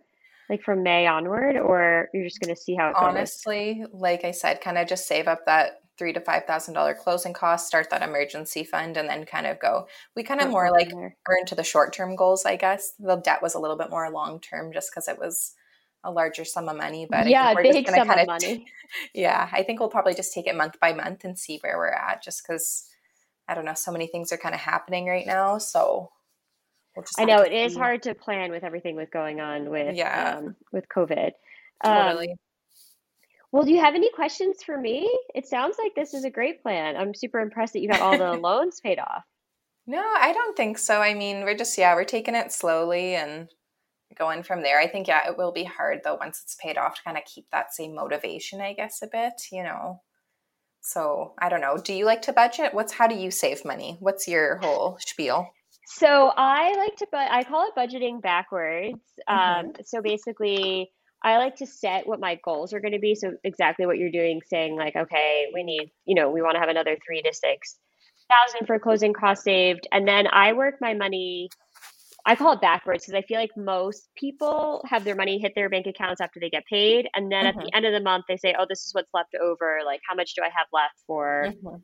like 0.49 0.63
from 0.63 0.81
May 0.81 1.05
onward, 1.05 1.57
or 1.57 2.09
you're 2.13 2.25
just 2.25 2.41
going 2.41 2.53
to 2.53 2.59
see 2.59 2.75
how 2.75 2.89
it 2.89 2.93
goes? 2.93 3.03
Honestly, 3.03 3.85
like 3.93 4.25
I 4.25 4.31
said, 4.31 4.61
kind 4.61 4.77
of 4.77 4.87
just 4.87 5.07
save 5.07 5.27
up 5.27 5.45
that 5.45 5.81
three 5.97 6.11
to 6.13 6.19
five 6.19 6.45
thousand 6.45 6.73
dollar 6.73 6.95
closing 6.95 7.33
cost, 7.33 7.67
start 7.67 7.89
that 7.91 8.01
emergency 8.01 8.63
fund, 8.63 8.97
and 8.97 9.07
then 9.07 9.25
kind 9.25 9.45
of 9.45 9.59
go. 9.59 9.87
We 10.15 10.23
kind 10.23 10.41
of 10.41 10.49
more 10.49 10.71
like 10.71 10.91
are 10.93 11.37
into 11.39 11.53
the 11.53 11.63
short 11.63 11.93
term 11.93 12.15
goals, 12.15 12.45
I 12.45 12.55
guess. 12.55 12.93
The 12.99 13.17
debt 13.17 13.43
was 13.43 13.53
a 13.53 13.59
little 13.59 13.77
bit 13.77 13.91
more 13.91 14.09
long 14.09 14.39
term, 14.39 14.73
just 14.73 14.91
because 14.91 15.07
it 15.07 15.19
was 15.19 15.53
a 16.03 16.11
larger 16.11 16.45
sum 16.45 16.67
of 16.67 16.77
money. 16.77 17.05
But 17.07 17.27
yeah, 17.27 17.53
big 17.53 17.87
sum 17.87 18.09
of 18.09 18.27
money. 18.27 18.65
Yeah, 19.13 19.47
I 19.51 19.61
think 19.61 19.79
we'll 19.79 19.89
probably 19.89 20.15
just 20.15 20.33
take 20.33 20.47
it 20.47 20.55
month 20.55 20.79
by 20.79 20.93
month 20.93 21.23
and 21.23 21.37
see 21.37 21.59
where 21.61 21.77
we're 21.77 21.89
at, 21.89 22.23
just 22.23 22.41
because 22.41 22.89
I 23.47 23.53
don't 23.53 23.65
know, 23.65 23.75
so 23.75 23.91
many 23.91 24.07
things 24.07 24.31
are 24.31 24.37
kind 24.37 24.55
of 24.55 24.61
happening 24.61 25.05
right 25.05 25.27
now. 25.27 25.59
So 25.59 26.09
I 27.17 27.25
know 27.25 27.41
it 27.41 27.53
is 27.53 27.75
hard 27.75 28.03
to 28.03 28.15
plan 28.15 28.51
with 28.51 28.63
everything 28.63 28.95
with 28.95 29.11
going 29.11 29.39
on 29.39 29.69
with 29.69 29.95
yeah. 29.95 30.37
um, 30.37 30.55
with 30.71 30.85
COVID. 30.89 31.31
Totally. 31.83 32.31
Um, 32.31 32.37
well, 33.51 33.63
do 33.63 33.71
you 33.71 33.79
have 33.79 33.95
any 33.95 34.11
questions 34.11 34.57
for 34.63 34.79
me? 34.79 35.09
It 35.33 35.47
sounds 35.47 35.77
like 35.81 35.95
this 35.95 36.13
is 36.13 36.23
a 36.23 36.29
great 36.29 36.61
plan. 36.61 36.95
I'm 36.95 37.15
super 37.15 37.39
impressed 37.39 37.73
that 37.73 37.81
you 37.81 37.89
got 37.89 38.01
all 38.01 38.17
the 38.17 38.33
loans 38.39 38.79
paid 38.79 38.99
off. 38.99 39.23
No, 39.87 39.99
I 39.99 40.33
don't 40.33 40.55
think 40.55 40.77
so. 40.77 41.01
I 41.01 41.15
mean, 41.15 41.43
we're 41.43 41.57
just 41.57 41.77
yeah, 41.77 41.95
we're 41.95 42.03
taking 42.03 42.35
it 42.35 42.51
slowly 42.51 43.15
and 43.15 43.49
going 44.17 44.43
from 44.43 44.61
there. 44.61 44.79
I 44.79 44.87
think 44.87 45.07
yeah, 45.07 45.27
it 45.27 45.37
will 45.37 45.51
be 45.51 45.63
hard 45.63 46.01
though 46.03 46.15
once 46.15 46.41
it's 46.43 46.55
paid 46.55 46.77
off 46.77 46.95
to 46.95 47.03
kind 47.03 47.17
of 47.17 47.25
keep 47.25 47.49
that 47.51 47.73
same 47.73 47.95
motivation, 47.95 48.61
I 48.61 48.73
guess, 48.73 49.01
a 49.01 49.07
bit, 49.07 49.33
you 49.51 49.63
know. 49.63 50.01
So 50.81 51.33
I 51.39 51.49
don't 51.49 51.61
know. 51.61 51.77
Do 51.77 51.93
you 51.93 52.05
like 52.05 52.21
to 52.23 52.33
budget? 52.33 52.73
What's 52.73 52.93
how 52.93 53.07
do 53.07 53.15
you 53.15 53.31
save 53.31 53.65
money? 53.65 53.97
What's 53.99 54.27
your 54.27 54.57
whole 54.57 54.97
spiel? 54.99 55.49
So 55.91 56.31
I 56.35 56.75
like 56.77 56.97
to, 56.97 57.07
but 57.11 57.31
I 57.31 57.43
call 57.43 57.67
it 57.67 57.73
budgeting 57.75 58.21
backwards. 58.21 58.99
Mm-hmm. 59.27 59.67
Um, 59.67 59.73
so 59.83 60.03
basically, 60.03 60.91
I 61.23 61.37
like 61.37 61.55
to 61.57 61.65
set 61.65 62.07
what 62.07 62.19
my 62.19 62.39
goals 62.45 62.73
are 62.73 62.79
going 62.79 62.93
to 62.93 62.99
be. 62.99 63.15
So 63.15 63.33
exactly 63.43 63.87
what 63.87 63.97
you're 63.97 64.11
doing, 64.11 64.39
saying 64.47 64.77
like, 64.77 64.95
okay, 64.95 65.47
we 65.51 65.63
need, 65.63 65.91
you 66.05 66.13
know, 66.13 66.29
we 66.29 66.43
want 66.43 66.55
to 66.55 66.59
have 66.59 66.69
another 66.69 66.95
three 67.05 67.23
to 67.23 67.33
six 67.33 67.79
thousand 68.29 68.67
for 68.67 68.77
closing 68.77 69.13
costs 69.13 69.43
saved, 69.43 69.87
and 69.91 70.07
then 70.07 70.27
I 70.31 70.53
work 70.53 70.75
my 70.79 70.93
money. 70.93 71.49
I 72.23 72.35
call 72.35 72.53
it 72.53 72.61
backwards 72.61 73.05
because 73.05 73.17
I 73.17 73.25
feel 73.25 73.39
like 73.39 73.57
most 73.57 74.09
people 74.15 74.85
have 74.87 75.03
their 75.03 75.15
money 75.15 75.39
hit 75.39 75.53
their 75.55 75.69
bank 75.69 75.87
accounts 75.87 76.21
after 76.21 76.39
they 76.39 76.51
get 76.51 76.65
paid, 76.67 77.07
and 77.15 77.31
then 77.31 77.45
mm-hmm. 77.45 77.47
at 77.47 77.55
the 77.55 77.61
mm-hmm. 77.61 77.77
end 77.77 77.85
of 77.87 77.93
the 77.93 78.03
month 78.03 78.25
they 78.29 78.37
say, 78.37 78.53
"Oh, 78.57 78.67
this 78.69 78.85
is 78.85 78.93
what's 78.93 79.09
left 79.15 79.35
over. 79.41 79.79
Like, 79.83 80.01
how 80.07 80.13
much 80.13 80.35
do 80.35 80.43
I 80.43 80.49
have 80.55 80.67
left 80.71 81.01
for 81.07 81.45
mm-hmm 81.47 81.77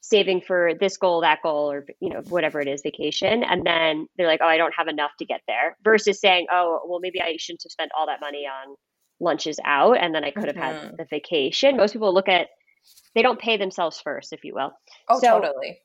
saving 0.00 0.40
for 0.40 0.72
this 0.78 0.96
goal, 0.96 1.22
that 1.22 1.42
goal, 1.42 1.70
or 1.70 1.86
you 2.00 2.10
know 2.10 2.22
whatever 2.28 2.60
it 2.60 2.68
is, 2.68 2.82
vacation, 2.82 3.42
and 3.42 3.64
then 3.66 4.06
they're 4.16 4.26
like, 4.26 4.40
oh, 4.42 4.46
I 4.46 4.56
don't 4.56 4.74
have 4.76 4.88
enough 4.88 5.12
to 5.18 5.24
get 5.24 5.40
there. 5.46 5.76
Versus 5.82 6.20
saying, 6.20 6.46
oh, 6.50 6.80
well, 6.86 7.00
maybe 7.00 7.20
I 7.20 7.36
shouldn't 7.38 7.62
have 7.64 7.72
spent 7.72 7.90
all 7.96 8.06
that 8.06 8.20
money 8.20 8.46
on 8.46 8.76
lunches 9.20 9.58
out, 9.64 9.98
and 9.98 10.14
then 10.14 10.24
I 10.24 10.30
could 10.30 10.46
have 10.46 10.56
mm-hmm. 10.56 10.86
had 10.86 10.96
the 10.96 11.06
vacation. 11.10 11.76
Most 11.76 11.92
people 11.92 12.12
look 12.14 12.28
at 12.28 12.48
they 13.14 13.22
don't 13.22 13.38
pay 13.38 13.56
themselves 13.56 14.00
first, 14.00 14.32
if 14.32 14.44
you 14.44 14.54
will. 14.54 14.72
Oh, 15.08 15.20
so, 15.20 15.40
totally. 15.40 15.78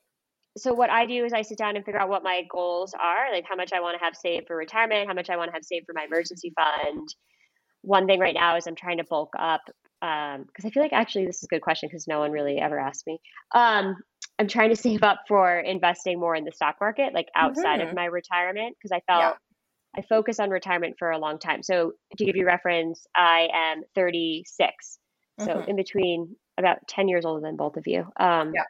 So 0.56 0.72
what 0.72 0.90
I 0.90 1.06
do 1.06 1.24
is 1.24 1.32
I 1.32 1.42
sit 1.42 1.58
down 1.58 1.76
and 1.76 1.84
figure 1.84 2.00
out 2.00 2.08
what 2.08 2.22
my 2.22 2.42
goals 2.48 2.94
are, 2.94 3.32
like 3.32 3.44
how 3.48 3.56
much 3.56 3.72
I 3.72 3.80
want 3.80 3.98
to 3.98 4.04
have 4.04 4.14
saved 4.14 4.46
for 4.46 4.56
retirement, 4.56 5.08
how 5.08 5.14
much 5.14 5.28
I 5.28 5.36
want 5.36 5.48
to 5.48 5.52
have 5.52 5.64
saved 5.64 5.86
for 5.86 5.94
my 5.94 6.04
emergency 6.04 6.52
fund. 6.56 7.08
One 7.84 8.06
thing 8.06 8.20
right 8.20 8.34
now 8.34 8.56
is 8.56 8.66
I'm 8.66 8.74
trying 8.74 8.98
to 8.98 9.04
bulk 9.04 9.32
up 9.38 9.62
because 10.00 10.64
um, 10.64 10.66
I 10.66 10.70
feel 10.70 10.82
like 10.82 10.92
actually 10.92 11.26
this 11.26 11.38
is 11.38 11.44
a 11.44 11.54
good 11.54 11.62
question 11.62 11.88
because 11.88 12.06
no 12.06 12.18
one 12.18 12.30
really 12.30 12.58
ever 12.58 12.78
asked 12.78 13.06
me. 13.06 13.20
Um, 13.54 13.96
I'm 14.38 14.48
trying 14.48 14.70
to 14.70 14.76
save 14.80 15.02
up 15.02 15.20
for 15.28 15.58
investing 15.58 16.18
more 16.20 16.34
in 16.34 16.44
the 16.44 16.52
stock 16.52 16.76
market, 16.80 17.14
like 17.14 17.28
outside 17.34 17.80
mm-hmm. 17.80 17.90
of 17.90 17.94
my 17.94 18.06
retirement, 18.06 18.76
because 18.76 18.92
I 18.92 19.00
felt 19.10 19.20
yeah. 19.22 19.32
I 19.96 20.02
focused 20.02 20.40
on 20.40 20.50
retirement 20.50 20.96
for 20.98 21.10
a 21.10 21.18
long 21.18 21.38
time. 21.38 21.62
So 21.62 21.92
to 22.18 22.24
give 22.24 22.36
you 22.36 22.46
reference, 22.46 23.06
I 23.14 23.48
am 23.54 23.82
36, 23.94 24.98
so 25.38 25.46
mm-hmm. 25.46 25.70
in 25.70 25.76
between 25.76 26.36
about 26.58 26.78
10 26.88 27.08
years 27.08 27.24
older 27.24 27.40
than 27.40 27.56
both 27.56 27.76
of 27.76 27.86
you. 27.86 28.00
Um, 28.18 28.52
yeah. 28.54 28.64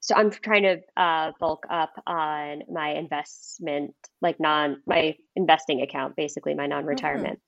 So 0.00 0.14
I'm 0.14 0.30
trying 0.30 0.62
to 0.62 0.78
uh, 0.96 1.32
bulk 1.40 1.64
up 1.68 1.92
on 2.06 2.62
my 2.72 2.90
investment, 2.90 3.94
like 4.22 4.38
non 4.38 4.80
my 4.86 5.16
investing 5.34 5.82
account, 5.82 6.16
basically 6.16 6.54
my 6.54 6.66
non-retirement. 6.66 7.34
Mm-hmm. 7.34 7.47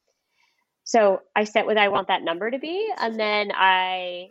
So 0.84 1.20
I 1.36 1.44
set 1.44 1.66
what 1.66 1.78
I 1.78 1.88
want 1.88 2.08
that 2.08 2.22
number 2.22 2.50
to 2.50 2.58
be, 2.58 2.90
and 2.98 3.18
then 3.18 3.52
I 3.54 4.28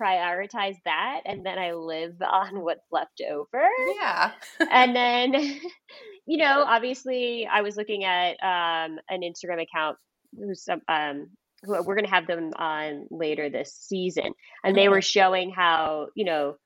prioritize 0.00 0.76
that, 0.84 1.20
and 1.26 1.44
then 1.44 1.58
I 1.58 1.72
live 1.72 2.14
on 2.22 2.60
what's 2.60 2.86
left 2.90 3.20
over. 3.28 3.68
Yeah. 4.00 4.32
and 4.70 4.94
then, 4.96 5.34
you 6.26 6.38
know, 6.38 6.64
obviously, 6.66 7.46
I 7.50 7.62
was 7.62 7.76
looking 7.76 8.04
at 8.04 8.32
um, 8.42 8.98
an 9.08 9.22
Instagram 9.22 9.62
account 9.62 9.96
who's 10.38 10.66
um, 10.88 11.28
who 11.62 11.82
we're 11.84 11.94
going 11.94 12.06
to 12.06 12.10
have 12.10 12.26
them 12.26 12.50
on 12.56 13.06
later 13.10 13.50
this 13.50 13.74
season, 13.74 14.32
and 14.64 14.76
they 14.76 14.88
were 14.88 15.02
showing 15.02 15.50
how 15.50 16.08
you 16.16 16.24
know 16.24 16.56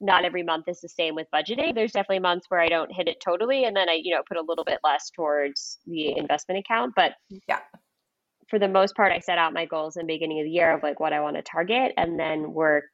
not 0.00 0.24
every 0.24 0.42
month 0.42 0.68
is 0.68 0.80
the 0.80 0.88
same 0.88 1.14
with 1.14 1.26
budgeting. 1.34 1.74
There's 1.74 1.92
definitely 1.92 2.18
months 2.18 2.46
where 2.48 2.60
I 2.60 2.68
don't 2.68 2.92
hit 2.92 3.08
it 3.08 3.16
totally, 3.24 3.64
and 3.64 3.74
then 3.74 3.88
I, 3.88 4.00
you 4.02 4.14
know, 4.14 4.22
put 4.28 4.36
a 4.36 4.44
little 4.46 4.64
bit 4.64 4.80
less 4.84 5.10
towards 5.10 5.78
the 5.86 6.16
investment 6.16 6.60
account. 6.60 6.92
But 6.94 7.12
yeah, 7.48 7.60
for 8.48 8.58
the 8.58 8.68
most 8.68 8.94
part, 8.94 9.12
I 9.12 9.18
set 9.18 9.38
out 9.38 9.52
my 9.52 9.66
goals 9.66 9.96
in 9.96 10.06
the 10.06 10.12
beginning 10.12 10.40
of 10.40 10.44
the 10.44 10.50
year 10.50 10.72
of 10.72 10.82
like 10.82 11.00
what 11.00 11.12
I 11.12 11.20
want 11.20 11.36
to 11.36 11.42
target 11.42 11.92
and 11.96 12.18
then 12.18 12.52
work 12.52 12.84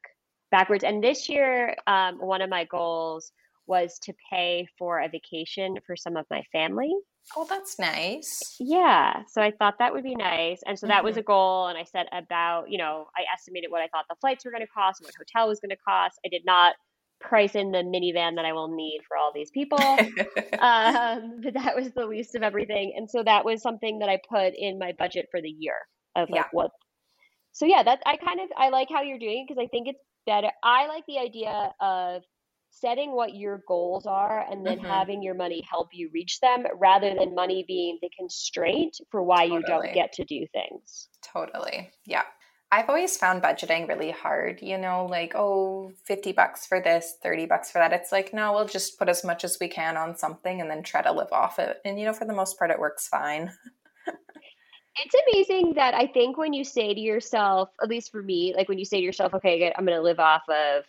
backwards. 0.51 0.85
And 0.85 1.03
this 1.03 1.29
year, 1.29 1.77
um, 1.87 2.19
one 2.19 2.43
of 2.43 2.51
my 2.51 2.65
goals 2.65 3.33
was 3.67 3.99
to 4.01 4.13
pay 4.31 4.67
for 4.79 5.01
a 5.01 5.09
vacation 5.09 5.77
for 5.87 5.97
some 5.97 6.17
of 6.17 6.27
my 6.31 6.43
family. 6.53 6.93
Oh, 7.37 7.47
that's 7.49 7.79
nice. 7.79 8.57
Yeah. 8.59 9.23
So 9.29 9.41
I 9.41 9.53
thought 9.53 9.77
that 9.79 9.93
would 9.93 10.03
be 10.03 10.17
nice. 10.17 10.61
And 10.67 10.77
so 10.77 10.87
that 10.89 10.99
mm-hmm. 10.99 11.05
was 11.07 11.17
a 11.17 11.23
goal. 11.23 11.69
And 11.69 11.79
I 11.79 11.85
set 11.85 12.09
about, 12.13 12.71
you 12.71 12.79
know, 12.79 13.07
I 13.17 13.23
estimated 13.33 13.71
what 13.71 13.83
I 13.83 13.89
thought 13.89 14.07
the 14.09 14.17
flights 14.21 14.45
were 14.45 14.51
going 14.51 14.63
to 14.63 14.73
cost 14.73 15.01
and 15.01 15.07
what 15.07 15.15
hotel 15.17 15.49
was 15.49 15.61
going 15.61 15.71
to 15.71 15.77
cost. 15.77 16.19
I 16.25 16.29
did 16.29 16.45
not 16.45 16.75
price 17.21 17.55
in 17.55 17.71
the 17.71 17.79
minivan 17.79 18.37
that 18.37 18.45
I 18.45 18.53
will 18.53 18.75
need 18.75 19.01
for 19.07 19.17
all 19.17 19.33
these 19.35 19.51
people. 19.51 19.79
um, 20.59 21.41
but 21.43 21.55
that 21.55 21.77
was 21.77 21.91
the 21.95 22.07
least 22.07 22.35
of 22.35 22.43
everything. 22.43 22.95
And 22.97 23.09
so 23.09 23.23
that 23.23 23.45
was 23.45 23.63
something 23.63 23.99
that 23.99 24.09
I 24.09 24.19
put 24.29 24.55
in 24.57 24.79
my 24.79 24.93
budget 24.99 25.27
for 25.31 25.41
the 25.41 25.49
year 25.49 25.77
of 26.17 26.31
like 26.31 26.41
yeah. 26.41 26.49
what. 26.53 26.71
So 27.53 27.67
yeah, 27.67 27.83
that 27.83 28.01
I 28.07 28.17
kind 28.17 28.41
of 28.41 28.49
I 28.57 28.71
like 28.71 28.89
how 28.91 29.03
you're 29.03 29.19
doing 29.19 29.45
because 29.47 29.63
I 29.63 29.69
think 29.69 29.89
it's 29.89 29.99
better. 30.27 30.51
I 30.63 30.87
like 30.87 31.05
the 31.07 31.19
idea 31.19 31.73
of 31.81 32.23
setting 32.71 33.13
what 33.13 33.35
your 33.35 33.63
goals 33.67 34.07
are 34.07 34.47
and 34.51 34.65
then 34.65 34.79
mm-hmm. 34.79 34.87
having 34.87 35.23
your 35.23 35.35
money 35.35 35.63
help 35.69 35.89
you 35.93 36.09
reach 36.15 36.39
them 36.41 36.65
rather 36.81 37.15
than 37.15 37.35
money 37.35 37.65
being 37.67 37.99
the 38.01 38.11
constraint 38.17 38.97
for 39.11 39.23
why 39.23 39.49
totally. 39.49 39.57
you 39.57 39.63
don't 39.67 39.95
get 39.95 40.13
to 40.13 40.25
do 40.25 40.47
things. 40.53 41.09
Totally. 41.33 41.91
Yeah. 42.07 42.23
I've 42.73 42.89
always 42.89 43.17
found 43.17 43.43
budgeting 43.43 43.89
really 43.89 44.13
hard, 44.13 44.63
you 44.63 44.79
know, 44.79 45.07
like, 45.07 45.35
oh, 45.35 45.93
50 46.05 46.33
bucks 46.33 46.67
for 46.67 46.81
this, 46.81 47.17
30 47.21 47.47
bucks 47.47 47.71
for 47.71 47.79
that. 47.79 47.93
It's 47.93 48.13
like, 48.13 48.33
no, 48.33 48.53
we'll 48.53 48.67
just 48.67 48.97
put 48.97 49.09
as 49.09 49.25
much 49.25 49.43
as 49.43 49.59
we 49.61 49.67
can 49.67 49.97
on 49.97 50.17
something 50.17 50.61
and 50.61 50.71
then 50.71 50.85
try 50.85 51.03
to 51.03 51.13
live 51.13 51.33
off 51.33 51.59
it. 51.59 51.79
And, 51.85 51.99
you 51.99 52.07
know, 52.07 52.13
for 52.13 52.27
the 52.27 52.33
most 52.33 52.59
part, 52.59 52.71
it 52.71 52.79
works 52.79 53.09
fine. 53.09 53.51
it's 54.07 55.15
amazing 55.29 55.75
that 55.75 55.95
I 55.95 56.07
think 56.07 56.39
when 56.39 56.53
you 56.53 56.63
say 56.63 56.95
to 56.95 57.01
yourself, 57.01 57.71
at 57.83 57.89
least 57.89 58.13
for 58.13 58.23
me, 58.23 58.55
like 58.57 58.69
when 58.69 58.79
you 58.79 58.85
say 58.85 58.99
to 58.99 59.05
yourself, 59.05 59.35
okay, 59.35 59.73
I'm 59.77 59.85
going 59.85 59.97
to 59.97 60.03
live 60.03 60.21
off 60.21 60.43
of, 60.49 60.85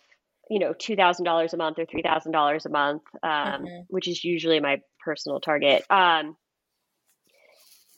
you 0.48 0.60
know, 0.60 0.74
$2,000 0.74 1.52
a 1.52 1.56
month 1.56 1.78
or 1.80 1.86
$3,000 1.86 2.64
a 2.64 2.68
month, 2.68 3.02
um, 3.24 3.30
mm-hmm. 3.30 3.80
which 3.88 4.06
is 4.06 4.22
usually 4.22 4.60
my 4.60 4.80
personal 5.04 5.40
target. 5.40 5.84
Um, 5.90 6.36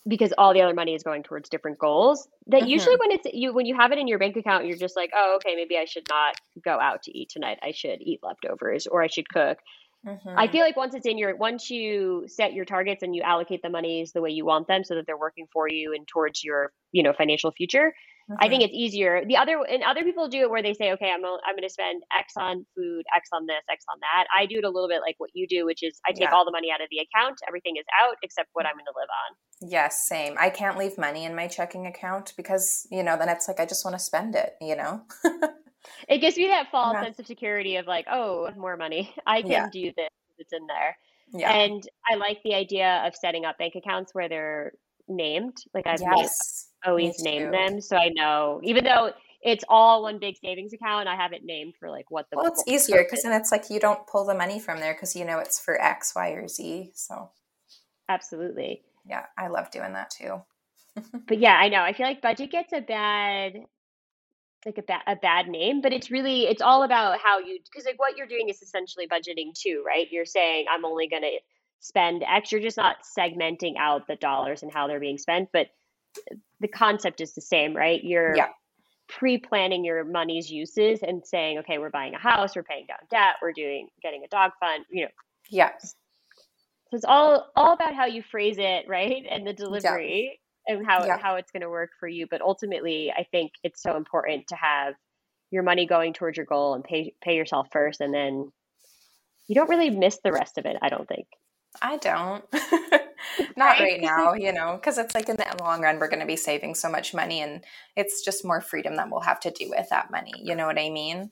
because 0.07 0.33
all 0.37 0.53
the 0.53 0.61
other 0.61 0.75
money 0.75 0.95
is 0.95 1.03
going 1.03 1.23
towards 1.23 1.49
different 1.49 1.79
goals 1.79 2.29
that 2.47 2.63
mm-hmm. 2.63 2.71
usually 2.71 2.97
when 2.97 3.11
it's 3.11 3.27
you 3.33 3.55
when 3.55 3.67
you 3.67 3.75
have 3.75 3.93
it 3.93 3.99
in 3.99 4.07
your 4.07 4.19
bank 4.19 4.37
account 4.37 4.67
you're 4.67 4.77
just 4.77 4.97
like 4.97 5.11
oh 5.15 5.37
okay 5.37 5.55
maybe 5.57 5.77
i 5.77 5.85
should 5.85 6.07
not 6.11 6.35
go 6.65 6.79
out 6.79 7.03
to 7.03 7.17
eat 7.17 7.29
tonight 7.29 7.59
i 7.63 7.73
should 7.73 8.01
eat 8.01 8.21
leftovers 8.23 8.87
or 8.87 9.03
i 9.03 9.07
should 9.07 9.29
cook 9.29 9.59
mm-hmm. 10.07 10.29
i 10.37 10.47
feel 10.49 10.61
like 10.61 10.77
once 10.77 10.95
it's 10.95 11.07
in 11.07 11.19
your 11.19 11.37
once 11.37 11.71
you 11.71 12.25
set 12.27 12.53
your 12.53 12.65
targets 12.65 13.03
and 13.03 13.15
you 13.15 13.23
allocate 13.23 13.63
the 13.63 13.71
monies 13.71 14.13
the 14.13 14.21
way 14.21 14.31
you 14.31 14.45
want 14.45 14.67
them 14.69 14.85
so 14.85 14.95
that 14.95 15.07
they're 15.07 15.19
working 15.19 15.47
for 15.53 15.69
you 15.69 15.95
and 15.95 16.07
towards 16.07 16.45
your 16.45 16.73
you 16.93 17.03
know 17.03 17.13
financial 17.13 17.51
future 17.53 17.95
I 18.41 18.49
think 18.49 18.63
it's 18.63 18.73
easier. 18.73 19.23
The 19.27 19.37
other 19.37 19.63
and 19.69 19.83
other 19.83 20.03
people 20.03 20.29
do 20.29 20.41
it 20.41 20.51
where 20.51 20.63
they 20.63 20.73
say, 20.73 20.93
okay, 20.93 21.11
I'm 21.11 21.25
I'm 21.25 21.55
going 21.55 21.63
to 21.63 21.69
spend 21.69 22.03
X 22.17 22.35
on 22.37 22.65
food, 22.75 23.05
X 23.15 23.29
on 23.33 23.47
this, 23.47 23.63
X 23.71 23.85
on 23.93 23.99
that. 24.01 24.25
I 24.35 24.47
do 24.47 24.59
it 24.59 24.65
a 24.65 24.71
little 24.71 24.89
bit 24.89 25.01
like 25.01 25.17
what 25.19 25.31
you 25.35 25.47
do, 25.47 25.67
which 25.67 25.83
is 25.83 26.01
I 26.07 26.13
take 26.13 26.23
yeah. 26.23 26.35
all 26.35 26.45
the 26.45 26.51
money 26.51 26.69
out 26.73 26.81
of 26.81 26.89
the 26.91 26.99
account. 26.99 27.39
Everything 27.47 27.77
is 27.77 27.85
out 28.01 28.17
except 28.23 28.49
what 28.55 28.67
I'm 28.67 28.75
going 28.75 28.87
to 28.87 28.93
live 28.97 29.09
on. 29.09 29.71
Yes, 29.71 30.07
same. 30.09 30.37
I 30.39 30.51
can't 30.51 30.79
leave 30.79 30.97
money 30.97 31.25
in 31.25 31.35
my 31.35 31.49
checking 31.49 31.87
account 31.87 32.33
because 32.37 32.87
you 32.91 33.03
know 33.03 33.17
then 33.19 33.29
it's 33.29 33.49
like 33.49 33.61
I 33.61 33.67
just 33.67 33.85
want 33.85 33.95
to 33.95 34.03
spend 34.03 34.35
it. 34.35 34.55
You 34.61 34.77
know. 34.77 35.03
it 36.09 36.19
gives 36.19 36.37
me 36.37 36.49
that 36.49 36.71
false 36.71 36.95
yeah. 36.95 37.05
sense 37.05 37.19
of 37.19 37.27
security 37.27 37.77
of 37.77 37.87
like, 37.87 38.07
oh, 38.11 38.51
more 38.57 38.77
money. 38.77 39.15
I 39.27 39.43
can 39.43 39.51
yeah. 39.51 39.69
do 39.71 39.93
this. 39.97 40.09
It's 40.39 40.53
in 40.53 40.67
there. 40.67 40.97
Yeah. 41.33 41.53
And 41.53 41.87
I 42.11 42.17
like 42.17 42.39
the 42.45 42.55
idea 42.55 43.03
of 43.07 43.15
setting 43.15 43.45
up 43.45 43.59
bank 43.59 43.75
accounts 43.77 44.15
where 44.15 44.29
they're 44.29 44.73
named. 45.09 45.57
Like 45.73 45.87
I've 45.87 46.01
yes, 46.01 46.69
always 46.85 47.23
name 47.23 47.51
them, 47.51 47.81
so 47.81 47.97
I 47.97 48.09
know. 48.09 48.61
Even 48.63 48.85
though 48.85 49.13
it's 49.43 49.65
all 49.69 50.03
one 50.03 50.19
big 50.19 50.37
savings 50.43 50.73
account, 50.73 51.09
I 51.09 51.17
have 51.17 51.33
it 51.33 51.45
named 51.45 51.75
for 51.79 51.91
like 51.91 52.11
what 52.11 52.27
the. 52.31 52.37
Well, 52.37 52.47
it's 52.47 52.65
easier 52.67 53.05
because 53.05 53.23
then 53.23 53.33
it's 53.33 53.53
like 53.53 53.71
you 53.71 53.81
don't 53.81 54.07
pull 54.07 54.25
the 54.25 54.35
money 54.35 54.59
from 54.59 54.81
there 54.81 54.95
because 54.95 55.15
you 55.15 55.25
know 55.25 55.39
it's 55.39 55.61
for 55.61 55.81
X, 55.81 56.13
Y, 56.15 56.31
or 56.31 56.49
Z. 56.49 56.93
So. 56.95 57.31
Absolutely. 58.09 58.83
Yeah, 59.07 59.27
I 59.39 59.49
love 59.49 59.71
doing 59.71 59.93
that 59.95 60.11
too. 60.11 60.43
but 61.27 61.39
yeah, 61.39 61.55
I 61.55 61.69
know. 61.69 61.81
I 61.81 61.93
feel 61.93 62.07
like 62.07 62.23
budget 62.23 62.51
gets 62.51 62.73
a 62.73 62.81
bad 62.81 63.55
like 64.67 64.79
a, 64.79 64.83
ba- 64.83 65.03
a 65.07 65.17
bad 65.17 65.49
name 65.49 65.81
but 65.81 65.93
it's 65.93 66.11
really 66.11 66.47
it's 66.47 66.63
all 66.63 66.85
about 66.85 67.19
how 67.23 67.39
you 67.39 67.59
because 67.71 67.85
like 67.85 67.99
what 67.99 68.17
you're 68.17 68.27
doing 68.27 68.49
is 68.49 68.63
essentially 68.63 69.07
budgeting 69.07 69.53
too 69.55 69.83
right 69.87 70.09
you're 70.11 70.25
saying 70.25 70.65
i'm 70.71 70.85
only 70.85 71.07
going 71.09 71.23
to 71.23 71.39
spend 71.81 72.25
x 72.27 72.51
you're 72.51 72.61
just 72.61 72.77
not 72.77 72.97
segmenting 73.19 73.75
out 73.79 74.07
the 74.07 74.17
dollars 74.17 74.63
and 74.63 74.73
how 74.73 74.87
they're 74.87 75.01
being 75.01 75.19
spent 75.19 75.49
but 75.53 75.67
the 76.61 76.69
concept 76.69 77.21
is 77.21 77.35
the 77.35 77.41
same 77.41 77.75
right 77.75 78.03
you're 78.05 78.37
yeah. 78.37 78.49
pre-planning 79.09 79.85
your 79.85 80.05
money's 80.05 80.51
uses 80.51 81.01
and 81.03 81.25
saying 81.25 81.59
okay 81.59 81.79
we're 81.79 81.91
buying 81.91 82.15
a 82.15 82.19
house 82.19 82.57
we're 82.57 82.63
paying 82.63 82.87
down 82.87 82.99
debt 83.11 83.35
we're 83.43 83.53
doing 83.53 83.89
getting 84.03 84.25
a 84.25 84.29
dog 84.29 84.51
fund 84.61 84.85
you 84.91 85.03
know 85.03 85.11
Yes. 85.51 85.95
so 86.91 86.97
it's 86.97 87.05
all 87.05 87.51
all 87.55 87.75
about 87.75 87.95
how 87.95 88.07
you 88.07 88.23
phrase 88.23 88.57
it 88.59 88.87
right 88.89 89.25
and 89.29 89.47
the 89.47 89.53
delivery 89.53 90.41
and 90.67 90.87
how 90.87 91.05
yeah. 91.05 91.19
how 91.19 91.37
it's 91.37 91.51
going 91.51 91.63
to 91.63 91.71
work 91.71 91.91
for 91.99 92.09
you. 92.09 92.27
But 92.31 92.41
ultimately, 92.41 93.13
I 93.17 93.25
think 93.31 93.53
it's 93.63 93.83
so 93.83 93.97
important 93.97 94.49
to 94.49 94.57
have 94.57 94.95
your 95.51 95.63
money 95.63 95.87
going 95.87 96.13
towards 96.13 96.37
your 96.37 96.47
goal 96.47 96.75
and 96.75 96.83
pay 96.83 97.15
pay 97.23 97.37
yourself 97.37 97.69
first, 97.73 98.01
and 98.01 98.13
then 98.13 98.51
you 99.47 99.55
don't 99.55 99.69
really 99.69 99.91
miss 99.91 100.19
the 100.25 100.33
rest 100.33 100.59
of 100.59 100.67
it. 100.67 100.77
I 100.81 100.89
don't 100.89 101.09
think. 101.09 101.27
I 101.83 101.97
don't. 101.99 102.45
Not 103.57 103.79
right, 103.79 103.81
right 103.81 104.01
now, 104.03 104.35
you 104.35 104.53
know, 104.53 104.75
because 104.75 104.99
it's 104.99 105.15
like 105.15 105.29
in 105.29 105.37
the 105.37 105.57
long 105.61 105.83
run, 105.83 105.99
we're 105.99 106.09
going 106.09 106.21
to 106.21 106.27
be 106.27 106.37
saving 106.37 106.75
so 106.75 106.91
much 106.91 107.15
money, 107.15 107.41
and 107.41 107.65
it's 107.97 108.25
just 108.25 108.45
more 108.45 108.61
freedom 108.61 108.97
that 108.97 109.11
we'll 109.11 109.21
have 109.21 109.41
to 109.41 109.51
do 109.51 109.71
with 109.71 109.89
that 109.91 110.11
money. 110.11 110.33
You 110.43 110.55
know 110.55 110.67
what 110.67 110.79
I 110.79 110.91
mean? 110.91 111.31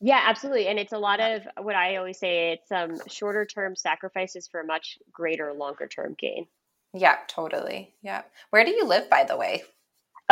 Yeah, 0.00 0.22
absolutely. 0.24 0.66
And 0.66 0.78
it's 0.78 0.94
a 0.94 0.98
lot 0.98 1.20
of 1.20 1.42
what 1.58 1.76
I 1.76 1.96
always 1.96 2.18
say 2.18 2.52
it's 2.52 2.72
um, 2.72 2.98
shorter 3.06 3.44
term 3.44 3.76
sacrifices 3.76 4.48
for 4.48 4.60
a 4.60 4.66
much 4.66 4.98
greater, 5.12 5.52
longer 5.52 5.86
term 5.86 6.16
gain. 6.18 6.46
Yeah, 6.94 7.16
totally. 7.28 7.94
Yeah. 8.02 8.22
Where 8.50 8.64
do 8.64 8.70
you 8.70 8.86
live, 8.86 9.10
by 9.10 9.24
the 9.24 9.36
way? 9.36 9.62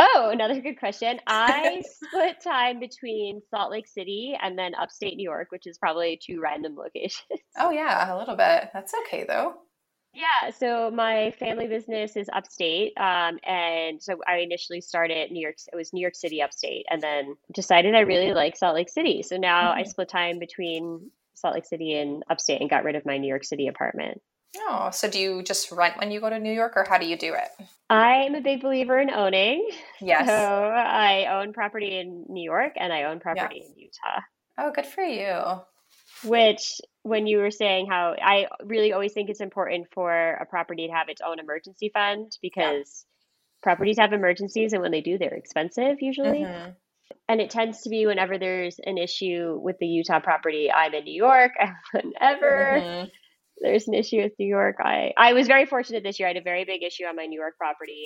Oh, 0.00 0.30
another 0.32 0.60
good 0.60 0.78
question. 0.78 1.20
I 1.26 1.82
split 1.84 2.40
time 2.40 2.80
between 2.80 3.42
Salt 3.50 3.70
Lake 3.70 3.86
City 3.86 4.38
and 4.40 4.58
then 4.58 4.74
upstate 4.74 5.16
New 5.16 5.28
York, 5.28 5.48
which 5.50 5.66
is 5.66 5.76
probably 5.76 6.18
two 6.24 6.40
random 6.40 6.76
locations. 6.76 7.40
Oh, 7.58 7.70
yeah, 7.70 8.14
a 8.14 8.16
little 8.16 8.36
bit. 8.36 8.70
That's 8.72 8.94
okay, 9.06 9.24
though. 9.28 9.54
Yeah, 10.14 10.50
so 10.50 10.90
my 10.90 11.32
family 11.38 11.66
business 11.66 12.16
is 12.16 12.28
upstate, 12.32 12.92
um, 12.96 13.38
and 13.46 14.02
so 14.02 14.18
I 14.26 14.38
initially 14.38 14.80
started 14.80 15.30
New 15.30 15.40
York. 15.40 15.56
It 15.72 15.76
was 15.76 15.92
New 15.92 16.00
York 16.00 16.16
City 16.16 16.42
upstate, 16.42 16.86
and 16.90 17.00
then 17.00 17.36
decided 17.54 17.94
I 17.94 18.00
really 18.00 18.32
like 18.32 18.56
Salt 18.56 18.74
Lake 18.74 18.88
City. 18.88 19.22
So 19.22 19.36
now 19.36 19.70
mm-hmm. 19.70 19.80
I 19.80 19.82
split 19.84 20.08
time 20.08 20.38
between 20.38 21.10
Salt 21.34 21.54
Lake 21.54 21.66
City 21.66 21.94
and 21.94 22.22
upstate, 22.30 22.60
and 22.60 22.70
got 22.70 22.84
rid 22.84 22.96
of 22.96 23.06
my 23.06 23.18
New 23.18 23.28
York 23.28 23.44
City 23.44 23.68
apartment. 23.68 24.20
Oh, 24.56 24.90
so 24.90 25.10
do 25.10 25.18
you 25.18 25.42
just 25.42 25.70
rent 25.70 25.98
when 25.98 26.10
you 26.10 26.20
go 26.20 26.30
to 26.30 26.38
New 26.38 26.52
York 26.52 26.72
or 26.76 26.86
how 26.88 26.98
do 26.98 27.06
you 27.06 27.16
do 27.16 27.34
it? 27.34 27.66
I'm 27.90 28.34
a 28.34 28.40
big 28.40 28.62
believer 28.62 28.98
in 28.98 29.10
owning. 29.10 29.70
Yes. 30.00 30.26
So 30.26 30.32
I 30.34 31.26
own 31.26 31.52
property 31.52 31.98
in 31.98 32.24
New 32.28 32.42
York 32.42 32.72
and 32.76 32.92
I 32.92 33.04
own 33.04 33.20
property 33.20 33.62
yeah. 33.62 33.66
in 33.66 33.78
Utah. 33.78 34.20
Oh, 34.58 34.72
good 34.72 34.86
for 34.86 35.02
you. 35.02 35.60
Which, 36.24 36.80
when 37.02 37.26
you 37.26 37.38
were 37.38 37.50
saying 37.50 37.86
how 37.88 38.14
I 38.20 38.48
really 38.64 38.92
always 38.92 39.12
think 39.12 39.30
it's 39.30 39.40
important 39.40 39.88
for 39.92 40.12
a 40.12 40.46
property 40.46 40.86
to 40.86 40.92
have 40.92 41.08
its 41.08 41.20
own 41.24 41.38
emergency 41.38 41.90
fund 41.92 42.36
because 42.42 43.04
yeah. 43.04 43.62
properties 43.62 43.98
have 43.98 44.12
emergencies 44.12 44.72
and 44.72 44.82
when 44.82 44.90
they 44.90 45.00
do, 45.00 45.18
they're 45.18 45.34
expensive 45.34 45.98
usually. 46.00 46.40
Mm-hmm. 46.40 46.70
And 47.28 47.40
it 47.40 47.50
tends 47.50 47.82
to 47.82 47.90
be 47.90 48.06
whenever 48.06 48.38
there's 48.38 48.78
an 48.84 48.98
issue 48.98 49.58
with 49.62 49.78
the 49.78 49.86
Utah 49.86 50.20
property, 50.20 50.70
I'm 50.70 50.94
in 50.94 51.04
New 51.04 51.14
York. 51.14 51.52
whenever. 51.92 52.80
Mm-hmm 52.80 53.08
there's 53.60 53.88
an 53.88 53.94
issue 53.94 54.22
with 54.22 54.32
New 54.38 54.46
York. 54.46 54.76
I 54.80 55.12
I 55.16 55.32
was 55.32 55.46
very 55.46 55.66
fortunate 55.66 56.02
this 56.02 56.18
year. 56.18 56.28
I 56.28 56.30
had 56.32 56.36
a 56.36 56.42
very 56.42 56.64
big 56.64 56.82
issue 56.82 57.04
on 57.04 57.16
my 57.16 57.26
New 57.26 57.38
York 57.38 57.56
property, 57.56 58.04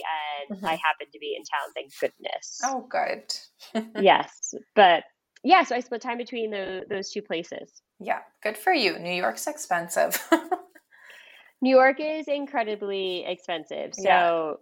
and 0.49 0.57
mm-hmm. 0.57 0.67
I 0.67 0.71
happened 0.71 1.13
to 1.13 1.19
be 1.19 1.37
in 1.37 1.43
town. 1.43 1.73
Thank 1.75 1.93
goodness. 2.01 2.61
Oh, 2.65 2.87
good. 2.89 4.03
yes, 4.03 4.55
but 4.75 5.05
yeah, 5.45 5.65
so 5.65 5.75
I 5.75 5.81
split 5.81 6.03
time 6.03 6.19
between 6.19 6.51
the, 6.51 6.83
those 6.89 7.11
two 7.11 7.23
places. 7.23 7.83
Yeah, 8.03 8.21
good 8.43 8.59
for 8.59 8.73
you. 8.73 8.99
New 8.99 9.13
York's 9.13 9.47
expensive. 9.47 10.21
New 11.63 11.71
York 11.71 11.97
is 12.01 12.27
incredibly 12.27 13.25
expensive. 13.25 13.95
So 13.95 14.03
yeah. 14.05 14.53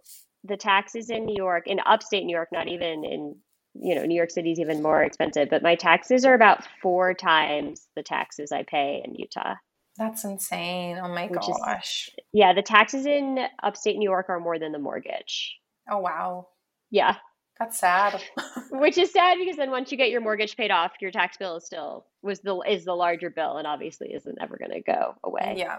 the 0.43 0.57
taxes 0.57 1.09
in 1.09 1.25
New 1.25 1.35
York, 1.35 1.63
in 1.65 1.79
upstate 1.85 2.25
New 2.25 2.35
York, 2.35 2.49
not 2.51 2.67
even 2.67 3.03
in 3.03 3.35
you 3.73 3.95
know 3.95 4.05
New 4.05 4.15
York 4.15 4.29
City's 4.29 4.59
even 4.59 4.81
more 4.81 5.03
expensive, 5.03 5.49
but 5.49 5.63
my 5.63 5.75
taxes 5.75 6.25
are 6.25 6.33
about 6.33 6.67
four 6.81 7.13
times 7.13 7.87
the 7.95 8.03
taxes 8.03 8.51
I 8.51 8.63
pay 8.63 9.01
in 9.03 9.15
Utah. 9.15 9.55
That's 9.97 10.23
insane. 10.23 10.99
Oh 11.01 11.07
my 11.07 11.27
gosh. 11.27 12.09
Is, 12.09 12.23
yeah, 12.33 12.53
the 12.53 12.61
taxes 12.61 13.05
in 13.05 13.39
upstate 13.63 13.97
New 13.97 14.09
York 14.09 14.29
are 14.29 14.39
more 14.39 14.59
than 14.59 14.71
the 14.71 14.79
mortgage. 14.79 15.57
Oh 15.89 15.99
wow. 15.99 16.47
Yeah. 16.91 17.15
That's 17.61 17.77
sad. 17.77 18.23
Which 18.71 18.97
is 18.97 19.11
sad 19.11 19.37
because 19.37 19.55
then 19.55 19.69
once 19.69 19.91
you 19.91 19.97
get 19.97 20.09
your 20.09 20.19
mortgage 20.19 20.57
paid 20.57 20.71
off, 20.71 20.93
your 20.99 21.11
tax 21.11 21.37
bill 21.37 21.57
is 21.57 21.65
still 21.65 22.07
was 22.23 22.39
the 22.39 22.57
is 22.61 22.85
the 22.85 22.95
larger 22.95 23.29
bill 23.29 23.57
and 23.57 23.67
obviously 23.67 24.11
isn't 24.13 24.39
ever 24.41 24.57
going 24.57 24.71
to 24.71 24.81
go 24.81 25.13
away. 25.23 25.55
Yeah. 25.57 25.77